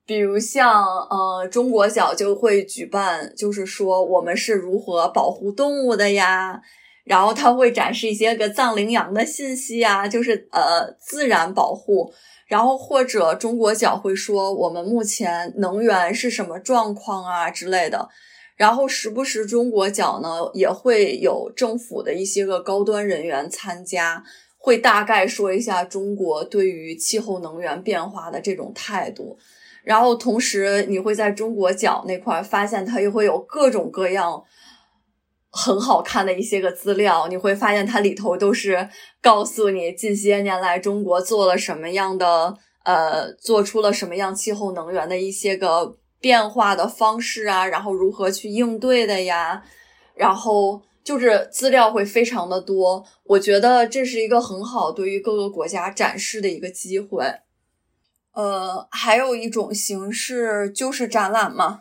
[0.04, 6.60] 比如像呃中国角就会举办，就是说我们是如何保护动物的呀，
[7.04, 12.12] 然后它会展示一些个藏羚羊的信息啊，就是呃自然保护，
[12.46, 18.08] 然后或者中国角会说我们目前能源是什么状况啊之类的。
[18.54, 24.22] 然后时不时中国角呢也会有政府的一些个高端人员参加，
[24.56, 29.36] 会大概说一下中国对于气候能源变化的这种态度。
[29.82, 34.44] 然后同时你会在中国角那块发现它又会有各种各样
[35.52, 38.88] 很好看的一些个资料，你会发现它里头都是
[39.20, 45.98] 告诉你近些年来中国做了什么样的呃，做出了什么样气候能源的一些个。
[46.22, 49.60] 变化的方式啊，然后如何去应对的呀？
[50.14, 57.24] 然后就是资料会非常的多，我觉得这是一个很好对于各个国家展示的一个机会。
[58.34, 61.80] 呃，还有一种形式就是展览嘛，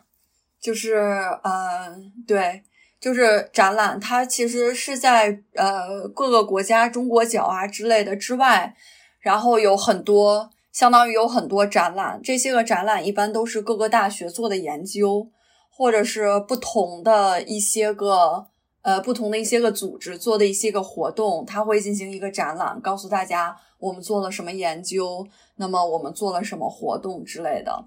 [0.60, 0.96] 就是
[1.44, 2.64] 呃，对，
[3.02, 8.74] 就是展览，它其实是在呃各个国家中国角啊之类的之外，
[9.20, 10.50] 然后有很多。
[10.72, 15.28] 相当于有很多展览，这些个展览一般都是各个大学做的研究，
[15.70, 18.48] 或者是不同的一些个
[18.82, 27.84] 呃不同的一些个组织做的一些个活动，它会进行一个展览，告诉大家我们做了什么研究，那么我们做了什么活动之类的。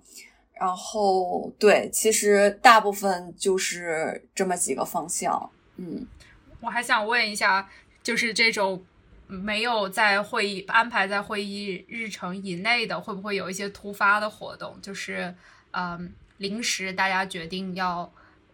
[0.54, 5.50] 然后对，其实大部分就是这么几个方向。
[5.76, 6.06] 嗯，
[6.60, 7.68] 我还想问一下，
[8.02, 8.84] 就是这种。
[9.26, 14.78] 没有在会议安排在会议日程以内的，会不会有一些突发的活动？
[14.82, 15.34] 就是，
[15.70, 18.08] 嗯，临时大家决定要，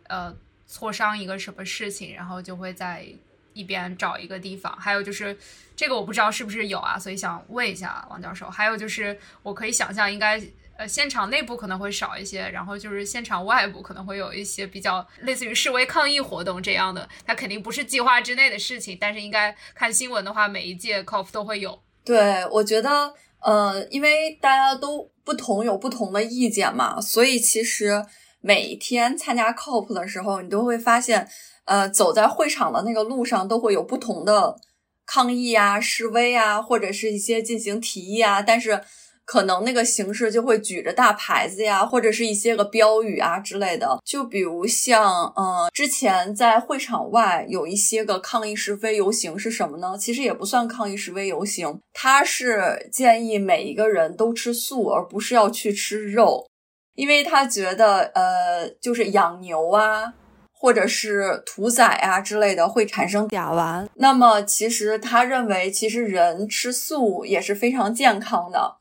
[0.04, 0.34] 呃，
[0.68, 3.04] 磋商一个什么事情，然后就会在
[3.52, 4.74] 一边找一个地方。
[4.78, 5.36] 还有就是，
[5.74, 8.48] 这个我不知道是不是有啊，所以想问一下王教授。
[8.48, 10.40] 还有就是，我可以想象应该。
[10.80, 21.78] 呃，现场内部可能会少一些，然后就是现场外部可能会有一些比较类似于示威抗议活动这样的，它肯定不是计划之内的事情，但是应该看新闻的话，每一届 COP 都会有。
[22.02, 28.02] 对，我觉得，呃，因为大家都不同，有不同的意见嘛，所以其实
[28.40, 31.28] 每天参加 COP 的时候，你都会发现，
[31.66, 34.56] 呃，走在会场的那个路上都会有不同的
[35.04, 38.82] 抗议啊、示威啊，或者是一些进行提议啊，但是。
[39.30, 43.96] 可能那个形式就会举着大牌子呀，或者是一些个标语啊之类的。
[44.04, 49.96] 就比如像，呃，之前在会场外有一些个抗议示威游行是什么呢？
[49.96, 56.48] 其实也不算抗议示威游行，它是建议每一个人都吃素，而不是要去吃肉，
[56.96, 60.12] 因为他觉得，呃，就是养牛啊，
[60.52, 63.86] 或者是屠宰啊之类的会产生甲烷。
[63.94, 68.79] 那么其实他认为，其实人吃素也是非常健康的。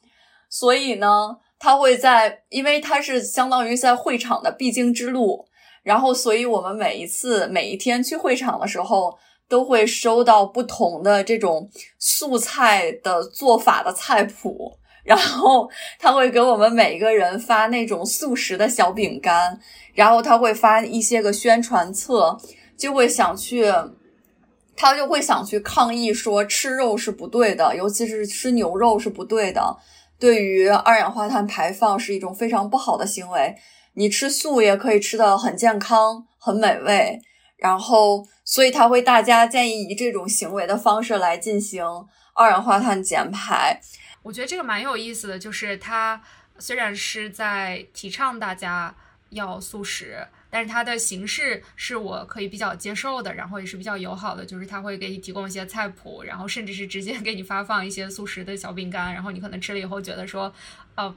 [0.50, 5.46] 所以呢，他会在，因为他是相当于在会场的必经之路，
[5.84, 11.70] 然后所以我们每一次每一天去会场的时候，都会收到不同的这种
[12.00, 15.70] 素菜的做法的菜谱，然后
[16.00, 19.60] 他会给我们每一个人发那种素食的小饼干，
[19.94, 22.38] 然后他会发一些个宣传册，
[22.78, 23.66] 就会想去，
[24.76, 29.78] 他就会想去抗议说吃肉是不对的，尤其是吃牛肉是不对的。
[30.20, 33.56] 对于二氧化碳排放是一种非常不好的行为。
[33.94, 37.22] 你吃素也可以吃的很健康、很美味。
[37.58, 41.84] 然后，所以他会大家建议以这种行为的方式来进行
[42.34, 43.82] 二氧化碳减排。
[44.24, 46.22] 我觉得这个蛮有意思的，就是他
[46.58, 48.96] 虽然是在提倡大家
[49.32, 50.28] 要素食。
[50.52, 60.52] 但是它的形式是我可以比较接受的，然后也是比较友好的，就是他会给你提供一些菜谱，然后甚至是直接 给你发放一些素食的小饼干，然后你可能吃了以后觉得说，
[60.96, 61.16] 呃，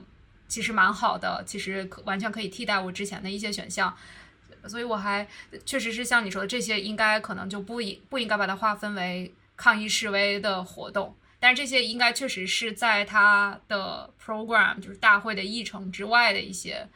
[0.49, 3.97] 其实蛮好的，其实可完全可以替代我之前的一些选项，
[4.67, 5.27] 所以我还
[5.65, 16.87] 确实是像你说的，这些应该可能就不应不应该把它划分为抗议示威的活动，但是这些应该确实是在他的 program 就是大会的议程之外的一些。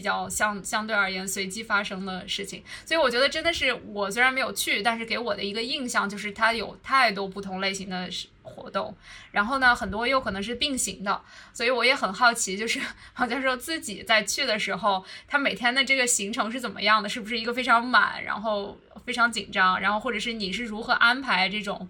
[0.00, 8.08] 比较相相对而言随机发生的事情，所以我觉得真的是我虽然没有去，但是给我的一个印象就是它有太多不同类型的
[8.42, 8.96] 活动，
[9.30, 11.20] 然后呢很多又可能是并行的，
[11.52, 12.80] 所以我也很好奇，就是
[13.12, 17.06] 黄教授自己在去的时候，他每天的这个行程是怎么样的？
[17.06, 21.86] 是不是一个非常满，然后非常紧张，然后或者是你是如何安排这种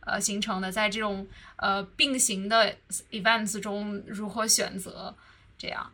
[0.00, 0.70] 呃行程的？
[0.70, 2.76] 在这种呃并行的
[3.10, 5.16] events 中如何选择
[5.56, 5.90] 这样？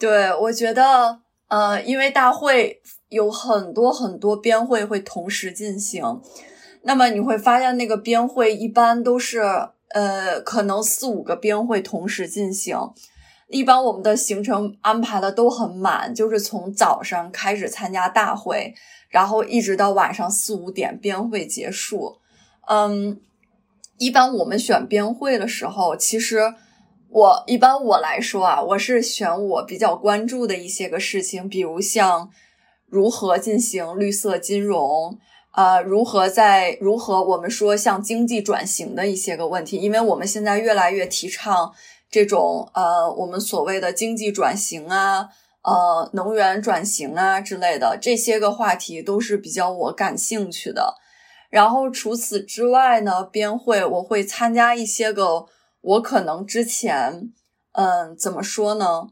[0.00, 2.80] 对，我觉得，呃，因为大会
[3.10, 6.02] 有很多很多编会会同时进行，
[6.84, 9.42] 那么你会发现那个编会一般都是，
[9.90, 12.78] 呃，可能四五个编会同时进行。
[13.48, 18.72] 一般我们的行程安排的都很满，就是从早上开始参加大会，
[19.10, 22.16] 然后一直到晚上四五点编会结束。
[22.68, 23.20] 嗯，
[23.98, 26.54] 一般我们选编会的时候，其实。
[27.12, 32.30] 我一般我来说啊，我是选我比较关注的一些个事情，比如像
[32.86, 35.18] 如何进行绿色金融，
[35.56, 41.72] 呃，如何在如何我们说像经济转型的一些个问题，因为我们现在越来越提倡
[42.08, 45.30] 这种呃我们所谓的经济转型啊，
[45.64, 50.94] 呃能源转型啊之类的这些个话题都是比较我感兴趣的。
[51.50, 55.46] 然后除此之外呢，边会我会参加一些个。
[55.80, 57.32] 我可能之前，
[57.72, 59.08] 嗯，怎么说呢？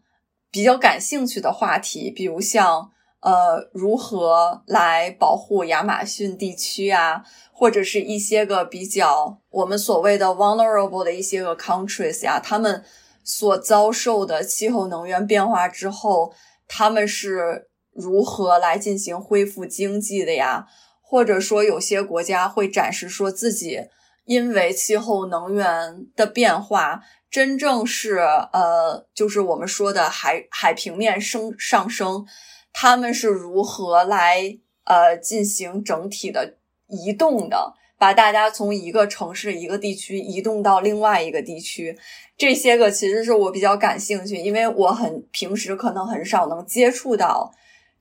[0.51, 2.91] 比较感兴趣的话题，比如像
[3.21, 12.85] 呃，如何来保护亚马逊地区啊，或者是一些个比较我们所谓的 vulnerable 的一些个 countries 呀，他们
[13.25, 16.33] 所遭受的气候能源变化之后，
[16.67, 20.67] 他们是如何来进行恢复经济的呀？
[21.03, 23.89] 或者说，有些国家会展示说自己。
[24.29, 27.01] 因为气候能源的变化，
[27.31, 28.19] 真正是
[28.53, 32.27] 呃，就是我们说的海海平面升上升，
[32.71, 36.59] 他们是如何来呃进行整体的
[36.89, 41.99] 移动的，把大家从一个城市一个地区移动到另外一个地区，
[42.37, 47.55] 这些个其实是我比较感兴趣，因为我很平时可能很少能接触到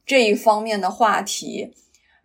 [0.05, 1.73] 这一方面的话题。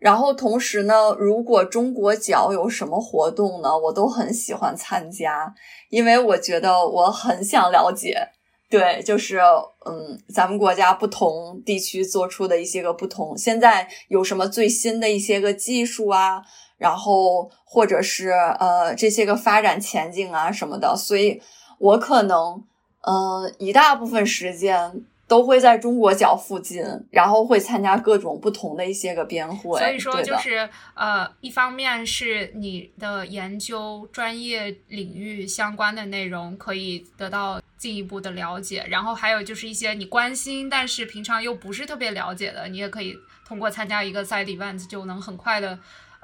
[0.02, 5.54] 然后同时呢，如果中国角有什么活动呢，我都很喜欢参加，
[5.90, 8.30] 因为我觉得我很想了解，
[8.68, 9.38] 对，就是
[9.86, 16.42] 嗯，咱们国家不同地区做出的一些个不同，现在有什么最新的一些个技术啊，
[16.78, 21.40] 然后或者是呃这些个发展前景啊什么的，所以
[21.78, 22.64] 我可能
[23.02, 25.04] 嗯一大部分时间。
[25.32, 29.78] 都会在中国角附近，然后会参加各种不同的一些个编会。
[29.78, 43.16] 所以说，就是呃，一方面是你的研究专业领域相关的内容可以得到进一步的了解，然后还有就是一些你关心但是平常又不是特别了解的，你也可以
[43.48, 45.78] 通过参加一个 side event 就能很快的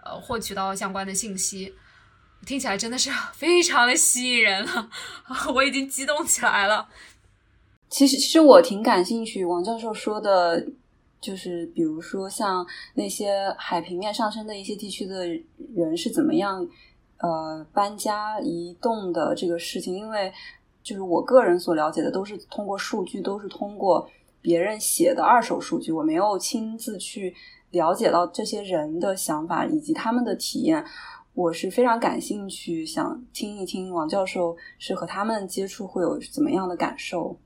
[0.04, 1.74] 呃获取到相关的信息。
[2.46, 4.88] 听起来真的是非常的吸引人了，
[5.52, 6.86] 我已经激动起来了。
[7.90, 10.66] 其实，其实我挺感兴趣王教授说的，
[11.20, 12.64] 就是比如说像
[12.94, 15.26] 那些海平面上升的一些地区的
[15.74, 16.66] 人是怎么样
[17.18, 20.32] 呃搬家移动的这个事情，因为
[20.82, 24.08] 就是我个人所了解的都是通过数据，都是通过
[24.40, 27.34] 别人写的二手数据，我没有亲自去
[27.70, 30.84] 了解到这些人的想法以及他们的体验。
[31.34, 37.36] 我是非常感兴趣，想听一听王教授是和他们接触会有怎么样的感受。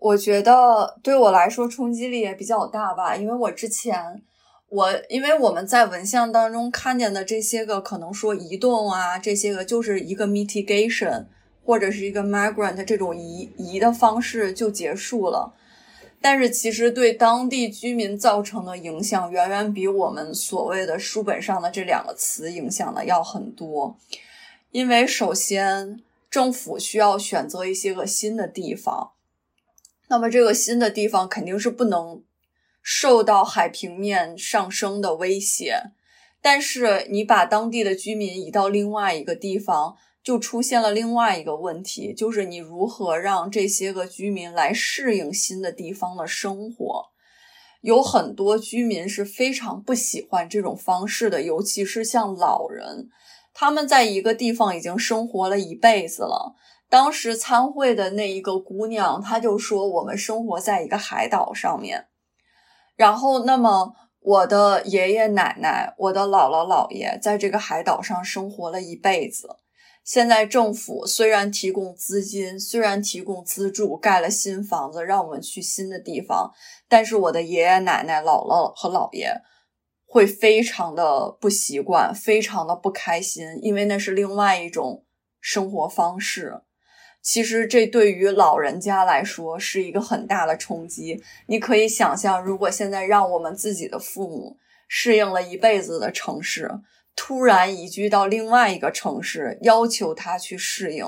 [0.00, 4.22] 我觉得对我来说冲击力也比较大吧，因为我之前
[4.70, 11.26] 我因为我们在文献当中看见的这些个可能说移动啊，这些个就是一个 mitigation
[11.62, 15.52] 或者是一个 migrant 这种移移的方式就结束了，
[16.22, 23.94] 但是其实对当地居民造成的影响远远比我们所谓的书本上的这两个词影响的要很多，
[24.70, 29.10] 因为首先政府需要选择一些个新的地方。
[30.10, 32.24] 那么这个新的地方肯定是不能
[32.82, 35.92] 受到海平面上升的威胁，
[36.42, 47.06] 但是你把当地的居民移到另外一个地方，就出现了另外一个问题，就是你如何让这些个居民来适应新的地方的生活？
[47.80, 53.08] 有很多居民是非常不喜欢这种方式的，尤其是像老人，
[53.54, 56.56] 他们在一个地方已经生活了一辈子了。
[56.90, 62.08] 当时参会的那一个姑娘，她就说：“我们生活在一个海岛上面，
[62.96, 69.56] 然后，那么我的爷爷奶奶、我的姥姥姥爷在这个海岛上生活了一辈子。
[70.02, 76.50] 现在政府虽然提供资金，虽然提供资助，盖了新房子，让我们去新的地方，
[76.88, 79.40] 但是我的爷爷奶奶、姥姥和姥爷
[80.06, 85.04] 会非常的不习惯，非常的不开心，因为那是另外一种
[85.40, 86.62] 生活方式。”
[87.22, 91.22] 其实这对于老人家来说是一个很大的冲击。
[91.46, 94.58] 你可以想象，如果现在让我们自己的父母
[94.88, 96.70] 适应了一辈子的城市，
[97.14, 101.04] 突然移居到另外一个城市，要求他去适应，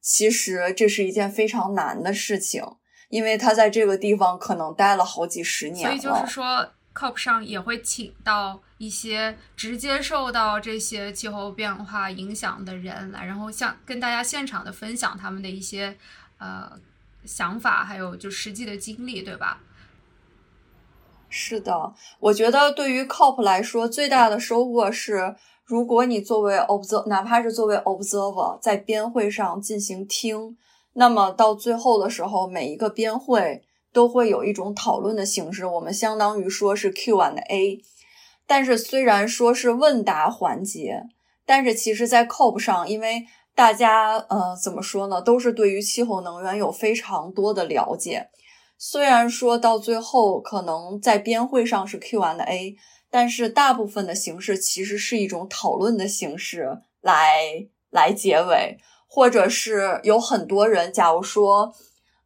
[0.00, 2.64] 其实这是一件非常难的事情，
[3.08, 5.96] 因为他在这个地方可能待了好几十年了。
[5.96, 6.72] 所以就是说。
[6.92, 15.94] COP 上也会请到一些直接受到这些气候变化影响的人来，然后像跟大家现场的分享他们的一些
[16.38, 16.72] 呃
[17.26, 19.60] 想法，还有就实际的经历，对吧？
[21.28, 30.56] 是的，我觉得对于 COP 来说，最大的收获是，如果你作为 observer，哪怕是作为 observer，在边会上进行听，
[30.94, 33.62] 那么到最后的时候，每一个边会。
[33.92, 37.82] 都会有一种讨论的形式，我们相当于说是 Q and A，
[38.50, 41.04] 但是虽然说是问答环节，
[41.46, 43.24] 但是其实，在 COP 上，因为
[43.54, 48.28] 大家呃怎么说呢，都是对于气候能源有非常多的了解。
[48.76, 52.74] 虽然说到最后可能在边会上是 Q and A，
[53.08, 61.72] 但是大部分的形式其实是一种讨论的形式来来结尾，或者是有很多人，假如说。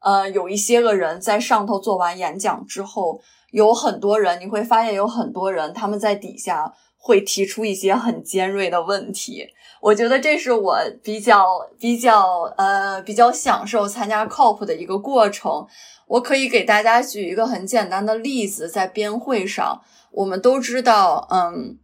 [0.05, 9.48] 呃，有一些个人在上头做完演讲之后，有很多人你会发现有很多人他们在底下会提出一些很尖锐的问题。
[9.80, 11.46] 我觉得这是我比较
[11.80, 15.66] 比较呃比较享受参加 COP 的一个过程。
[16.07, 19.80] 我可以给大家举一个很简单的例子，在边会上，
[20.11, 21.78] 我们都知道，嗯，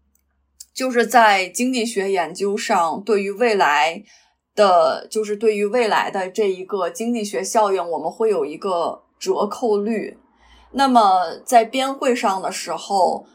[0.74, 4.02] 就是在经济学研究上，对于未来。
[4.54, 10.18] 的就是对于未来的这一个经济学效应，我们会有一个折扣率。
[10.72, 13.26] 那么在编会上的时候，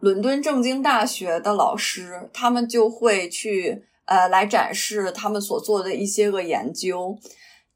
[0.00, 7.18] 伦敦政经大学的老师他们就会去呃来展示他们所做的一些个研究。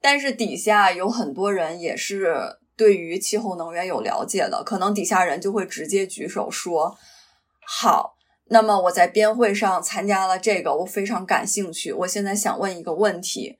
[0.00, 2.34] 但是底下有很多人也是
[2.76, 6.96] 对于气候能源有了解的，可能底下人就会直接举手说
[7.66, 8.16] 好。
[8.52, 11.92] 那么我在编会上参加了这个，我非常感兴趣。
[11.92, 13.56] 我现在想问一个问题：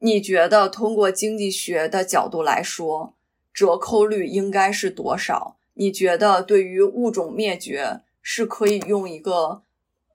[0.00, 3.14] 你觉得通过经济学的角度来说，
[3.54, 5.58] 折扣率应该是多少？
[5.74, 9.62] 你觉得对于物种灭绝是可以用一个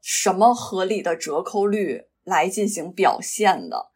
[0.01, 3.87] 什么合理的折扣率来进行表现的？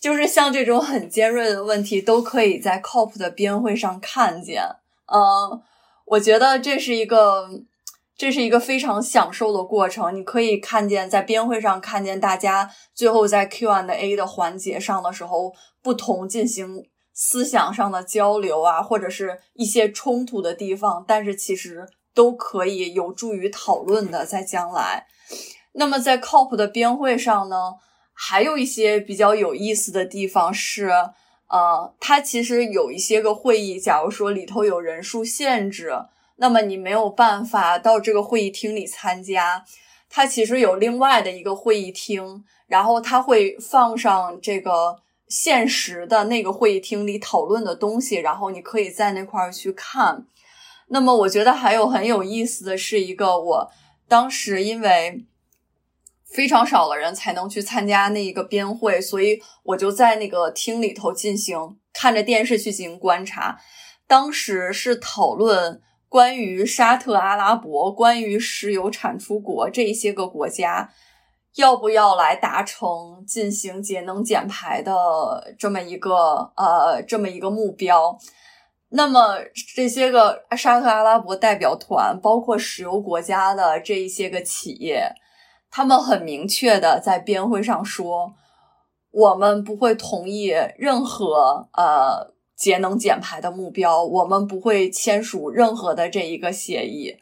[0.00, 4.64] 就是像这种很尖锐的问题，都可以在 COP 的编会上看见。
[5.06, 5.62] 嗯，
[6.06, 7.62] 我觉得这是一个。
[8.16, 15.52] 这是一个非常享受的过程，你可以看见在编会上看见大家最后在 Q and A 的环节上的时候，
[15.82, 25.06] 不同进行思想上的交流啊，或者是一些冲突的地方，但是其实都可以有助于讨论的，在将来。
[25.72, 27.56] 那么在 COP 的编会上呢，
[28.12, 30.88] 还有一些比较有意思的地方是，
[31.48, 35.92] 呃，它其实有一些个会议，假如说里头有人数限制。
[36.36, 39.64] 那么你没有办法到这个会议厅里参加，
[40.08, 50.26] 它其实有另外的一个会议厅，然后它会放上这个现实的那个会议厅里讨论的东西，然后你可以在那块儿去看。
[50.88, 53.70] 那么我觉得还有很有意思的是一个，我
[54.06, 55.24] 当时因为
[56.24, 63.58] 非常少的人才能去参加那一个编会，所以我就在那个厅里头进行看着电视去进行观察。
[64.06, 65.80] 当时是讨论
[66.14, 70.88] 关于沙特阿拉伯、关于石油产出国这些个国家
[71.56, 74.92] 要不要来达成进行节能减排的
[75.58, 78.16] 这么一个呃这么一个目标。
[78.90, 79.38] 那么
[79.74, 85.12] 这些个沙特阿拉伯代表团，包括石油国家的这一些个企业。
[85.68, 88.34] 他们很明确的在编会上说，
[89.10, 92.33] 我们不会同意任何呃
[92.64, 97.14] 节能减排的目标，我们不会签署任何的这一个协议。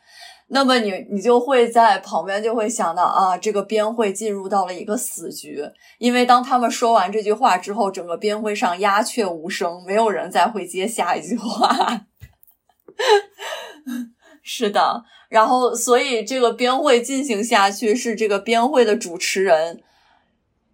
[0.46, 5.60] 那么你你就会在旁边就会想到啊，这个编会进入到了一个死局，
[5.98, 12.06] 因为当他们说完这句话之后，整个编会上鸦雀无声，没有人再会接下一句话。
[14.44, 15.02] 是的。
[15.28, 19.82] 然后，所以这个编会进行下去，是这个编会的主持人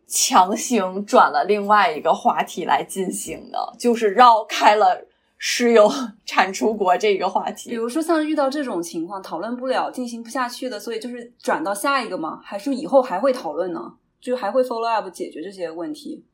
[0.09, 5.07] 强行转了另外一个话题来进行的， 就是绕开了
[5.37, 5.89] 石油
[6.25, 7.71] 产出国这个话题。
[7.71, 12.41] 比如说，像遇到这种情况，讨论不了、进行不下去的，所以就是转到下一个吗？
[12.43, 13.93] 还是以后还会讨论呢？
[14.21, 16.25] 就还会 follow up 解决这些问题？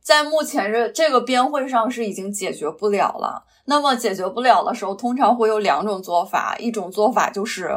[0.00, 3.46] 在目前这这个边会上是已经解决不了了。
[3.64, 6.56] 那么解决不了的时候，通常会有两种做法。
[6.58, 7.70] 一种做法就是，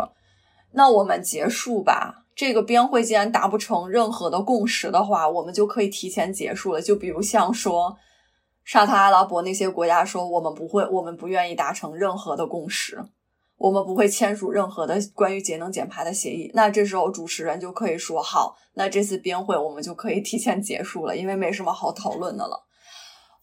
[0.73, 2.20] 那我们结束吧。
[2.41, 6.81] 这个编会既然达不成任何的共识的话，我们就可以提前结束了。
[6.81, 7.95] 就比如像说，
[8.63, 12.99] 沙特阿拉伯那些国家说，我们不会，我们不愿意达成任何的共识。
[13.57, 16.49] 我们不会签署任何的关于节能减排的协议。
[16.55, 22.65] 那这时候主持人就可以说：“好，那这次编会我们就可以提前结束了，因为没什么好讨论的了。”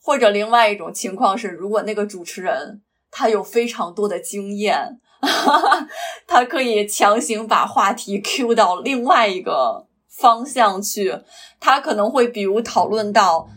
[0.03, 2.82] 或者另外一种情况是，如果那个主持人
[3.12, 4.99] 他有非常多的经验，
[6.26, 11.20] 他可以强行把话题 Q 到另外一个方向去。
[11.60, 13.48] 他可能会比如讨论到。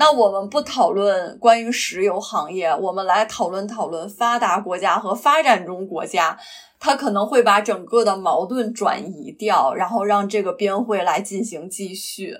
[0.00, 6.38] 那我们不讨论关于石油行业，我们来讨论讨论发达国家和发展中国家，
[6.78, 12.36] 他可能会把整个的矛盾转移掉，然后让这个边会来进行继续。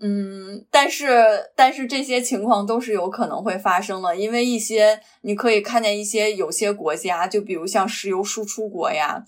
[0.00, 9.24] 嗯，但是但是这些情况都是有可能会发生的，因为一些你可以看见一些有些国家，就比如像石油输出国呀，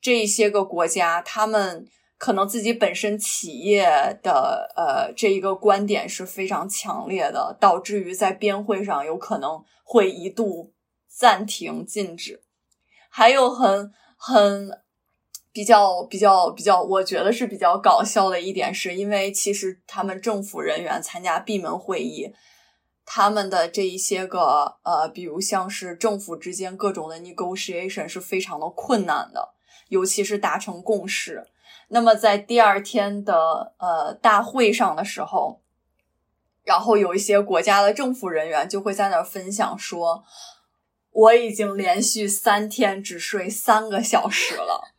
[0.00, 1.86] 这一些个国家，他们。
[2.16, 3.84] 可能自己本身企业
[4.22, 10.72] 的呃这一个观点是非常强烈的，导致于在边会上有可能会一度
[11.08, 12.40] 暂停禁止。
[13.10, 14.70] 还有很很
[15.54, 22.34] 比较比较比较，我觉得是比较搞笑的一点，是因为其实他们政府人员参加闭门会议，
[23.06, 29.54] 他们的这一些个呃，比如像是政府之间各种的 negotiation 是非常的困难的，
[29.90, 31.46] 尤其是达成共识。
[31.88, 35.60] 那么在第二天的呃大会上的时候，
[36.64, 40.24] 然后有一些国家的政府人员就会在那儿分享说
[41.12, 44.93] ：“我已经连续三天只睡三个小时了，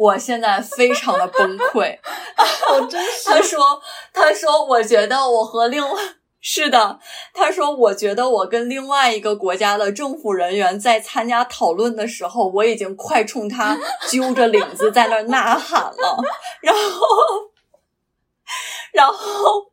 [0.00, 1.96] 我现在非常的崩溃。”
[2.72, 3.60] 我真是他说
[4.12, 6.00] ：“他说我觉得我和另外。”
[6.42, 6.98] 是的，
[7.34, 13.78] 他说：“我觉得我跟另外一个国家的政府人员在参加讨论的时候，我已经快冲他
[14.08, 16.24] 揪着领子在那儿呐喊了。
[16.62, 17.06] 然后，
[18.94, 19.66] 然后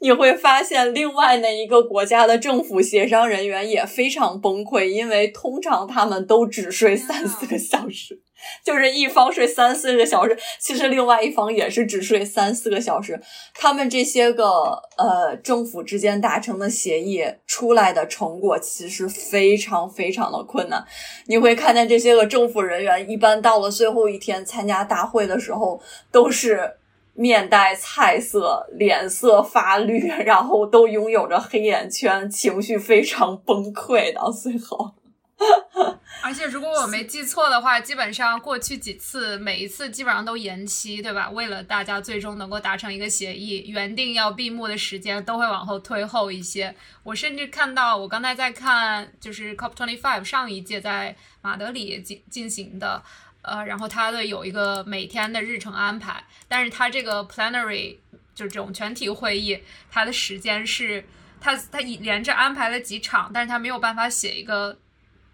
[0.00, 8.22] 你会发现，另外那一个国家的政府协商人员也非常崩溃，因为通常他们都只睡三四个小时。”
[8.64, 13.20] 就是一方睡三四个小时，其实另外一方也是只睡三四个小时。
[13.54, 20.84] 他们这些个呃政府之间达成的协议出来的成果，其实非常非常的困难。
[21.26, 25.80] 你会看见这些个政府人员，一般到了最后一天参加大会的时候，
[26.10, 26.74] 都是
[27.14, 34.94] 面带菜色，脸色发绿，然后都拥有着黑眼圈，情绪非常崩溃到最后。
[36.22, 41.28] 而且，如果我没记错的话，基本上过去几次，每一次基本上都延期，对吧？
[41.28, 46.74] 为了大家最终能够达成一个协议，原定要闭幕的时间都会往后推后一些。
[47.02, 53.02] 我甚至看到，我刚才在看，就是 COP twenty five 上一届在马德里进进行的，
[53.42, 57.98] 呃，然后它的有一个每天的日程安排，但是它这个 plenary
[58.34, 59.60] 就这种全体会议，
[59.90, 61.04] 它的时间是
[61.38, 64.78] 它它连着安排了几场，但是它没有办法写一个。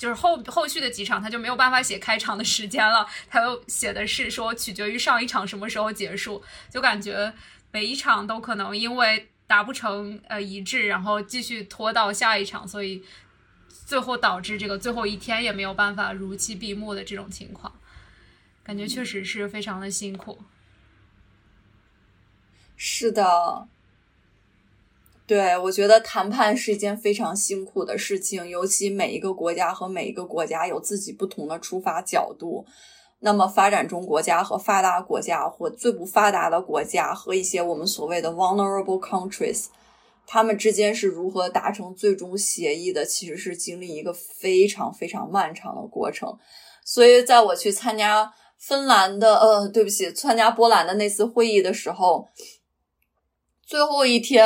[0.01, 7.31] 就是后后续的几场，他就没有办法写开场的时间了，他又写的是说取决于上一场什么时候结束，就感觉
[7.71, 13.05] 每一场都可能因为达不成呃一致，然后继续拖到下一场，所以
[13.85, 17.71] 最后导致这个最后一天也没有办法如期闭幕的这种情况，
[18.65, 20.39] 感觉确实是非常的辛苦。
[22.79, 23.69] 是的，
[25.31, 32.67] 对，我觉得谈判是一件非常辛苦的事情，尤其每一个国家和每一个国家有自己不同的出发角度。
[33.21, 39.67] 那么，发展中国家和发达国家，或最不发达的国家和一些我们所谓的 vulnerable countries，
[40.27, 43.05] 他们之间是如何达成最终协议的？
[43.05, 46.37] 其实是经历一个非常非常漫长的过程。
[46.85, 52.27] 所以，在我去参加芬兰的，呃，对不起，参加波兰的那次会议的时候，
[53.65, 54.45] 最后一天，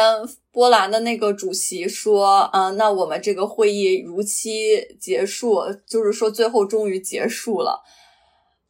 [0.54, 7.82] 波兰的那个主席说：“嗯，那我们这个会议如期结束，就是说最后终于结束了。”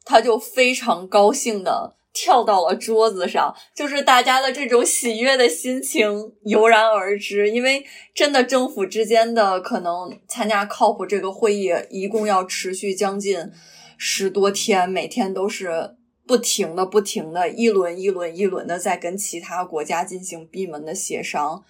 [0.03, 7.49] 他就非常高兴的跳到了桌子上，就是大家的这种喜悦的心情油然而知。
[7.49, 13.51] 因为真的政府之间的可能参加 COP 这个会议，一共要持续将近
[13.97, 15.95] 十多天，每天都是
[16.27, 21.63] 不停的、不停的，一轮一轮一轮的在跟其他国家进行闭门的协商，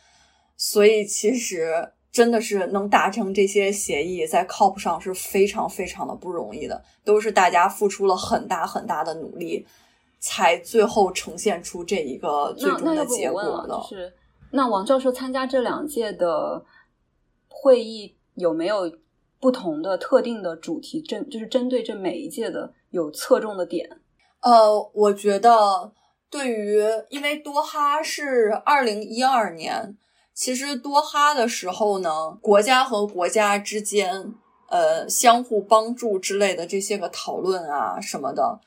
[0.56, 1.92] 所以其实。
[2.16, 9.68] 真的是能达成这些协议，在 COP 上是非常非常的不容易的，都是大家付出了很大很大的努力，
[10.18, 13.84] 才最后呈现出这一个最终的结果的。
[13.90, 14.14] 是
[14.52, 16.64] 那王教授参加这两届的
[17.50, 18.90] 会议，有没有
[19.42, 21.02] 不同的特定的主题？
[21.02, 23.90] 针就是针对这每一届的有侧重的点？
[24.46, 25.92] 呃，我觉得
[26.30, 26.80] 对于，
[27.10, 29.98] 因为多哈是二零一二年。
[30.36, 34.36] 其实多哈的时候呢，国家和国家之间，
[34.70, 38.60] 呃，相互帮助之类的这些个讨论啊什么的，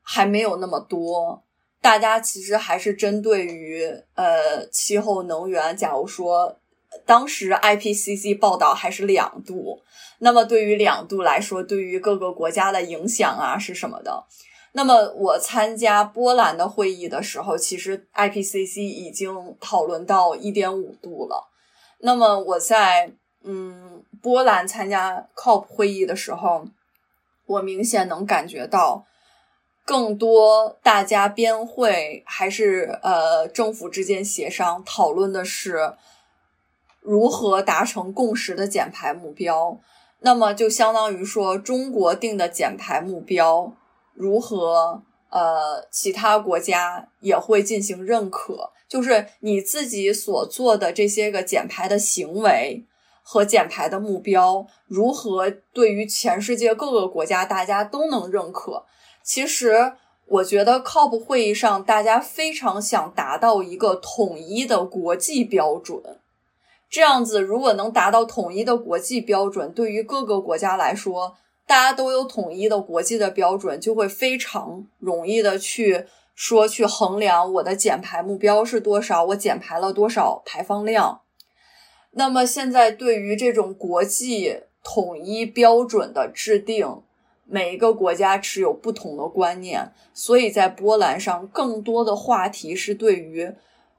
[0.00, 1.44] 还没有那么多。
[1.82, 6.56] 大家其实还是针对于呃气候能源，假如说
[7.04, 9.82] 当时 IPCC 报道还是两度，
[10.20, 14.24] 那么对于两度来说，对于各个国家的影响啊是什么的？
[14.72, 21.48] 那么我参加波兰的会议的时候，其实 IPCC 已经讨论到一点五度了。
[21.98, 23.12] 那么我在
[23.42, 26.66] 嗯波兰参加 COP 会议的时候，
[27.46, 29.04] 我明显能感觉到，
[29.84, 35.94] 更多大家边会还是呃政府之间协商讨论的是
[37.00, 39.80] 如何达成共识的减排目标。
[40.20, 43.72] 那么就相当于说中国定的减排目标。
[44.20, 45.02] 如何？
[45.32, 52.84] 呃，其他国家也会进行认可，就是你自己所做的这些个减排的行为
[53.22, 58.84] 和减排的目标，如何对于全世界各个国家大家都能认可？
[59.22, 59.92] 其实，
[60.26, 66.02] 我觉得 COP 会议上大家非常想达到一个统一的国际标准，
[66.90, 71.36] 这样子如果能达到统一的国际标准，对于各个国家来说。
[71.70, 76.04] 大家都有统一的国际的标准，就会非常容易的去
[76.34, 81.20] 说去衡量我的减排目标是多少，我减排了多少排放量。
[82.10, 87.02] 那么现在对于这种国际统一标准的制定，
[87.44, 93.48] 每一个国家持有不同的观念，所以在波兰上更多的话题是对于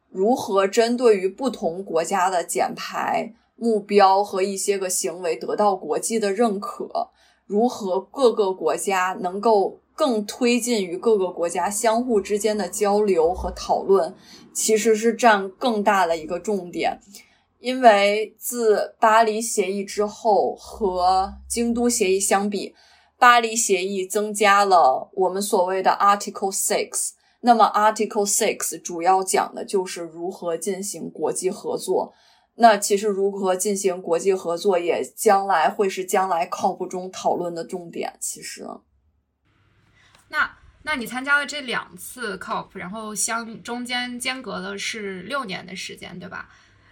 [0.10, 7.12] 如何针对于不同国家的减排目标和一些个行为得到国际的认可。
[7.52, 14.16] 如何各个国家能够更推进与各个国家相互之间的交流和讨论，
[14.54, 17.02] 其实是占更大的一个重点。
[17.60, 22.74] 因为自巴黎协议之后和京都协议相比，
[23.20, 27.10] 巴黎协议增加了我们所谓的 Article Six。
[27.42, 32.14] 那么 Article Six 主要讲的就是如何进行国际合作。
[32.56, 38.14] 那其实如何进行国际合作，也将来会是将来 COP 中讨论的重点。
[38.20, 38.68] 其实，
[40.28, 46.50] 那那你参加了这两次 COP，然后相中间间隔的是六年的时间，对吧？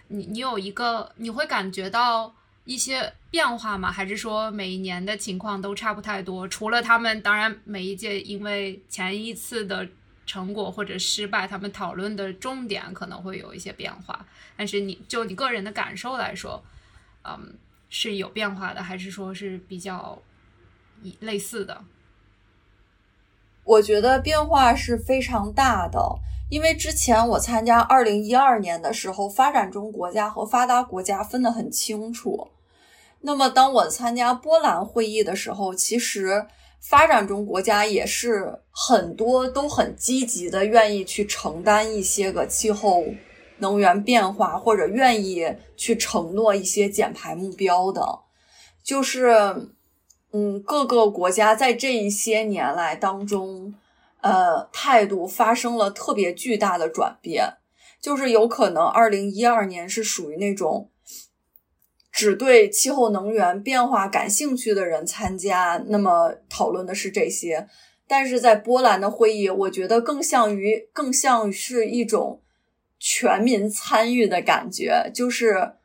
[0.08, 2.34] 你你有一个你会感觉到
[2.64, 3.92] 一些变化吗？
[3.92, 6.48] 还是说每一年的情况都差不太多？
[6.48, 9.86] 除了他们，当然每一届因为前一次的。
[10.30, 14.24] 成果或者失败，他们讨论的重点可能会有一些变化，
[14.56, 16.62] 但是你就你个人的感受来说，
[17.24, 17.58] 嗯，
[17.88, 20.22] 是有变化的，还是说是比较
[21.18, 21.82] 类似的？
[23.64, 25.98] 我觉得变化是非常大的，
[26.48, 32.52] 因为之前我参加二零一二年的时候，发展中国家和发达国家分得很清楚。
[33.22, 36.46] 那么当我参加波兰会议的时候，其实。
[36.80, 43.04] 发展中国家也是很多都很积极的，愿意去承担一些个气候
[43.58, 48.20] 能源变化，或者愿意去承诺一些减排目标的。
[48.82, 49.70] 就是，
[50.32, 53.74] 嗯，各个国家在这一些年来当中，
[54.22, 57.58] 呃，态度发生了特别巨大的转变。
[58.00, 60.89] 就是有可能二零一二年是属于那种
[62.20, 67.66] 只对气候能源变化感兴趣的人参加，那么讨论的是这些。
[68.06, 72.42] 但是在波兰的会议，我觉得更像于更像是一种
[72.98, 75.76] 全民参与的感觉，就是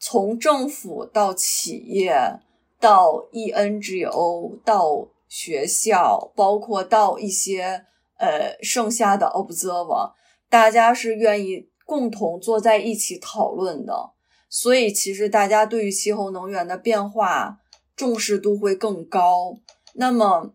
[0.00, 2.40] 从政府到企业
[2.80, 7.84] 到 ENGO 到学校，包括到一些
[8.16, 10.12] 呃剩下的 observer，
[10.48, 14.15] 大家是愿意共同坐在一起讨论的。
[14.58, 17.58] 所以，其实大家对于气候能源的变化
[17.94, 19.58] 重视度会更高。
[19.92, 20.52] 那么。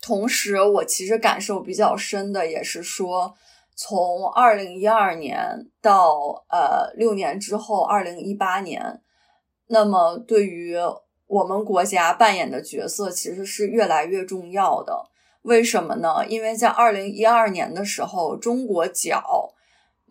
[0.00, 3.34] 同时，我其实感受比较深的也是说，
[3.74, 9.02] 从二零一二年到呃六年之后，二零一八年，
[9.66, 10.76] 那么对于
[11.26, 15.08] 我们国家扮演的角色其实是越来越重要的。
[15.42, 16.24] 为什么呢？
[16.28, 19.52] 因为在二零一二年的时候，中国角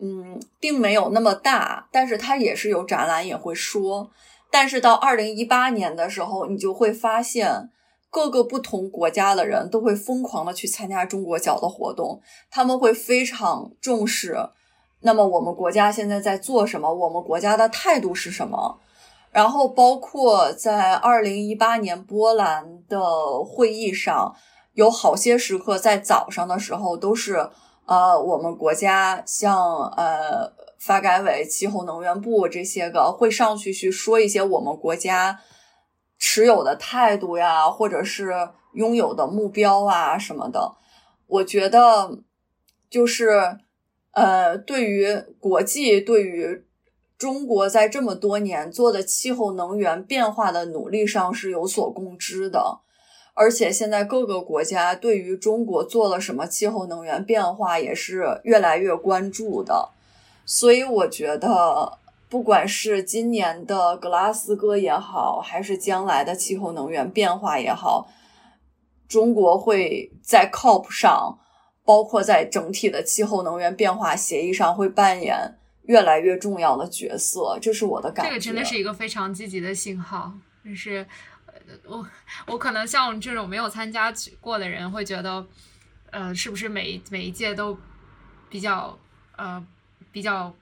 [0.00, 4.10] 嗯并没有那么大，但是它也是有展览也会说。
[4.50, 7.70] 但是到二零一八年的时候，你就会发现。
[8.10, 14.34] 各个不同国家的人都会疯狂的去参加中国角的活动，他们会非常重视。
[15.00, 16.90] 那么我们国家现在在做什么？
[16.90, 18.80] 我们国家的态度是什么？
[19.30, 24.34] 然后包括在二零一八年波兰的会议上，
[24.72, 27.50] 有好些时刻在早上的时候都是
[27.88, 35.40] 呃，我们国家像呃发改委、气候能源部这些个会上去去说一些我们国家。
[36.20, 38.32] 持有的态度呀，或者是
[38.72, 40.74] 拥有的目标啊什么的，
[41.28, 42.18] 我觉得
[42.90, 43.56] 就是
[44.10, 46.66] 呃，对于国际，对于
[47.16, 52.80] 中国在这么多年做的气候能源变化的努力上是有所共知的，
[53.38, 59.90] 而且现在各个国家对于中国做了什么气候能源变化也是越来越关注的，
[60.44, 61.98] 所以我觉得。
[62.30, 68.06] 不管是今年的格拉斯哥也好，还是将来的气候能源变化也好，
[69.08, 71.38] 中国会在 COP 上，
[71.86, 77.58] 包括在整体的气候能源变化协议上，会扮演越来越重要的角色。
[77.62, 78.30] 这是我的感觉。
[78.30, 80.30] 这个真的是一个非常积极的信号。
[80.62, 81.06] 就是
[81.84, 82.06] 我
[82.46, 85.46] 我可能像这种没有参加过的人会觉得，
[86.10, 87.78] 呃，是不是每每一届都
[88.48, 88.98] 比较
[89.36, 89.66] 呃
[90.12, 90.54] 比较。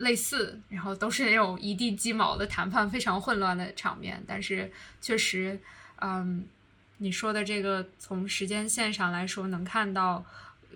[0.00, 4.24] 类似，然后都是那种一地鸡毛的谈判，非常混乱的场面。
[4.26, 5.60] 但是确实，
[5.96, 6.48] 嗯，
[6.96, 10.24] 你说的这个从时间线上来说，能看到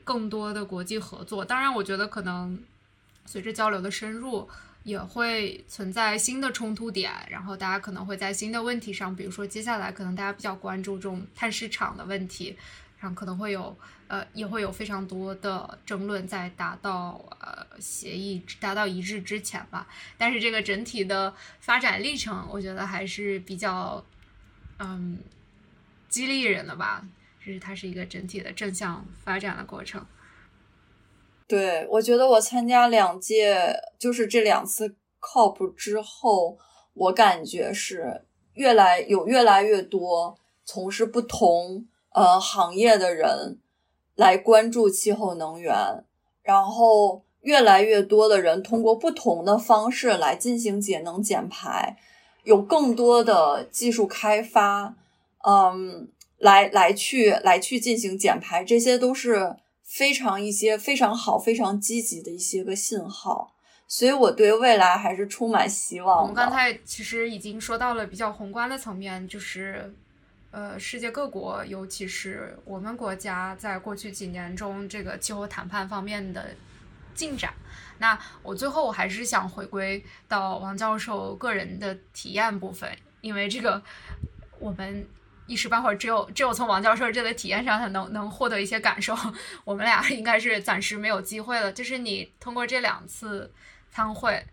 [0.05, 1.43] 更多的国际合作。
[1.43, 2.63] 当然，我觉得可能
[3.25, 4.47] 随着交流的深入，
[4.85, 7.13] 也会存在新的冲突点。
[7.29, 12.57] 然后大家可能会在新的问题上，比如说接下来可能大家比较关注这种碳市场的问题。
[13.15, 13.77] 可能会有，
[14.09, 19.87] 呃，也会有非常多的争论，在达到呃协议、达到一致之前吧。
[20.17, 24.03] 但是这个整体的发展历程，我觉得还是比较，
[24.79, 25.19] 嗯，
[26.09, 27.07] 激励人的吧。
[27.45, 30.03] 就是它是一个整体的正向发展的过程。
[31.47, 36.59] 对，我觉得我参加两届，就是这两次 COP 之后，
[36.95, 38.23] 我感觉是
[38.55, 41.87] 越来有越来越多从事不同。
[42.15, 43.59] 呃，行业的人
[44.15, 45.75] 来关注气候能源，
[46.45, 51.97] 然后越来越多的人通过不同的方式来进行节能减排，
[52.45, 54.95] 有更多的技术开发，
[55.45, 59.57] 嗯，来来去来去进行减排，这些都是
[59.97, 63.55] 非常一些非常好、非常积极的一些个信号，
[63.87, 66.21] 所以我对未来还是充满希望。
[66.21, 69.95] 我们刚才其实已经说到了比较宏观的层面，就是。
[70.57, 76.55] 呃，世界各国，尤其是我们国家，在过去几年中，这个气候谈判方面的
[77.13, 77.53] 进展。
[77.99, 82.89] 那我最后我还是想回归到王教授个人的体验部分，
[83.21, 83.83] 因为这个
[84.61, 85.05] 我们
[85.47, 89.17] 一时半会儿只有只有从王教授这个体验上才能能获得一些感受。
[89.65, 91.73] 我们俩应该是暂时没有机会了。
[91.73, 93.53] 就是你通过这两次
[93.91, 94.45] 参会，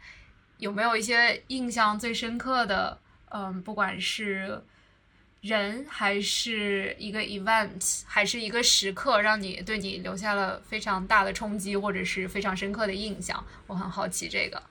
[0.58, 2.98] 有没有一些印象最深刻的？
[3.30, 4.64] 嗯，不管是。
[5.42, 13.44] 人还是一个 event，还是一个时刻，让你对你留下了非常大的冲击，或者是非常深刻的印象。
[13.66, 14.62] 我很好奇这个。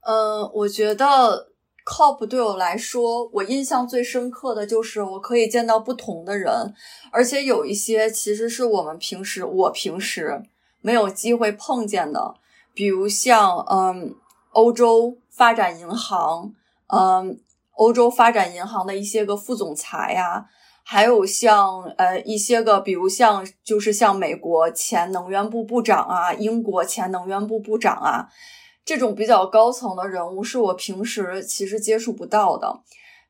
[0.00, 1.52] 嗯，我觉得
[1.84, 6.74] COP 对我来说，我印象最深刻的就是我可以见到不同的人，
[7.10, 10.42] 而且有一些其实是我们平时我平时
[10.80, 12.34] 没有机会碰见的，
[12.72, 14.14] 比如像嗯，
[14.52, 16.52] 欧洲发展银行，
[16.88, 17.40] 嗯。
[17.76, 20.46] 欧洲发展银行的一些个副总裁呀，
[20.84, 28.28] 还有像呃一些个，比如像就是像美国前能源部部长啊，英国前能源部部长啊，
[28.84, 32.80] 这种比较高层的人物，是我平时其实接触不到的。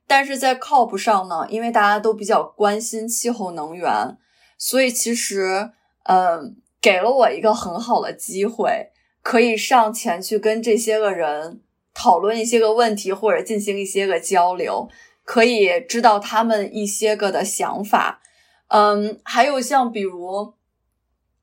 [0.06, 4.18] 但是在 COP 上呢，因为大家都比较关心气候能源，
[4.58, 5.70] 所以其实
[6.04, 8.90] 嗯，给了我一个很好的机会，
[9.22, 11.62] 可以上前去跟这些个人
[11.94, 14.88] 讨论一些个问题，或者进行一些个交流。
[15.26, 18.20] 可以知道他们一些个的想法，
[18.68, 20.52] 嗯，还有像比如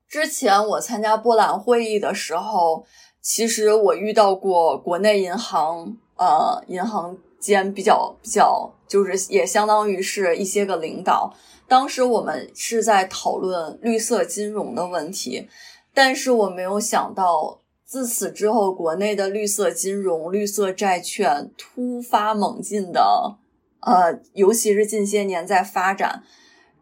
[0.07, 2.85] 之前我参加波兰会议的时候，
[3.21, 11.33] 其实我遇到过国内银行，呃，银行间比较比较，就是也相当于是一些个领导。
[11.67, 15.47] 当时我们是在讨论绿色金融的问题，
[15.93, 23.37] 但是我没有想到，自此之后，国内的绿色金融、绿色债券突发猛进的。
[23.81, 26.23] 呃，尤其是近些年在发展，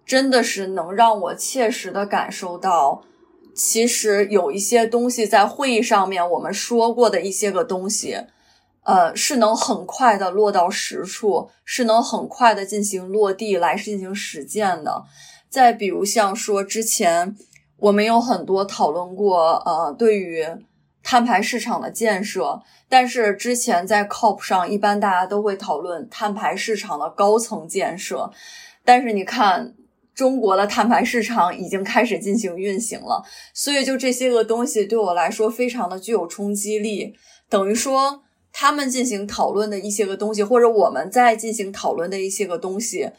[0.06, 3.04] 真的是能让我切实的感受到，
[3.60, 8.18] 其实有一些东西在会议上面我们说过的一些个东西，
[8.84, 15.04] 呃，是能很快的落到实处，是能很快的进行落地来进行实践的。
[15.50, 17.36] 再比如像说之前
[17.80, 20.46] 我们有很多讨论过，呃，对于
[21.04, 22.62] 碳排市场的建设。
[22.88, 28.32] 但是之前在 COP 上，一般大家都会讨论碳排市场的高层建设。
[28.86, 29.76] 但是你看，
[30.14, 37.14] 中国的碳排市场已经开始进行运行了，所以就这些个东西对我来说非常的具有冲击力。
[37.50, 43.10] 等于说，他们进行讨论的一些个东西，或者我们在进行讨论的一些个东西，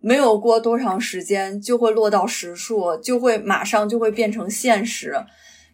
[0.00, 5.24] 没有过多长时间就会落到实处，就会马上就会变成现实。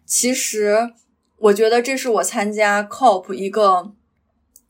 [0.05, 0.91] 其实。
[1.41, 3.93] 我觉得这是我参加 COP 一个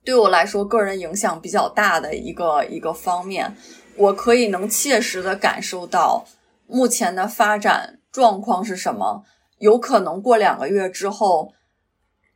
[0.04, 3.58] 对我来说个人影响比较大的一个一个方面，
[4.00, 6.26] 我可以能切实的感受到
[6.68, 9.26] 目前的发展状况是什么。
[9.58, 11.54] 有可能过两个月之后，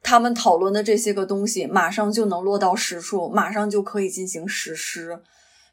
[0.02, 5.22] 他们讨论的这些个东西马上就能落到实处，马上就可以进行实施。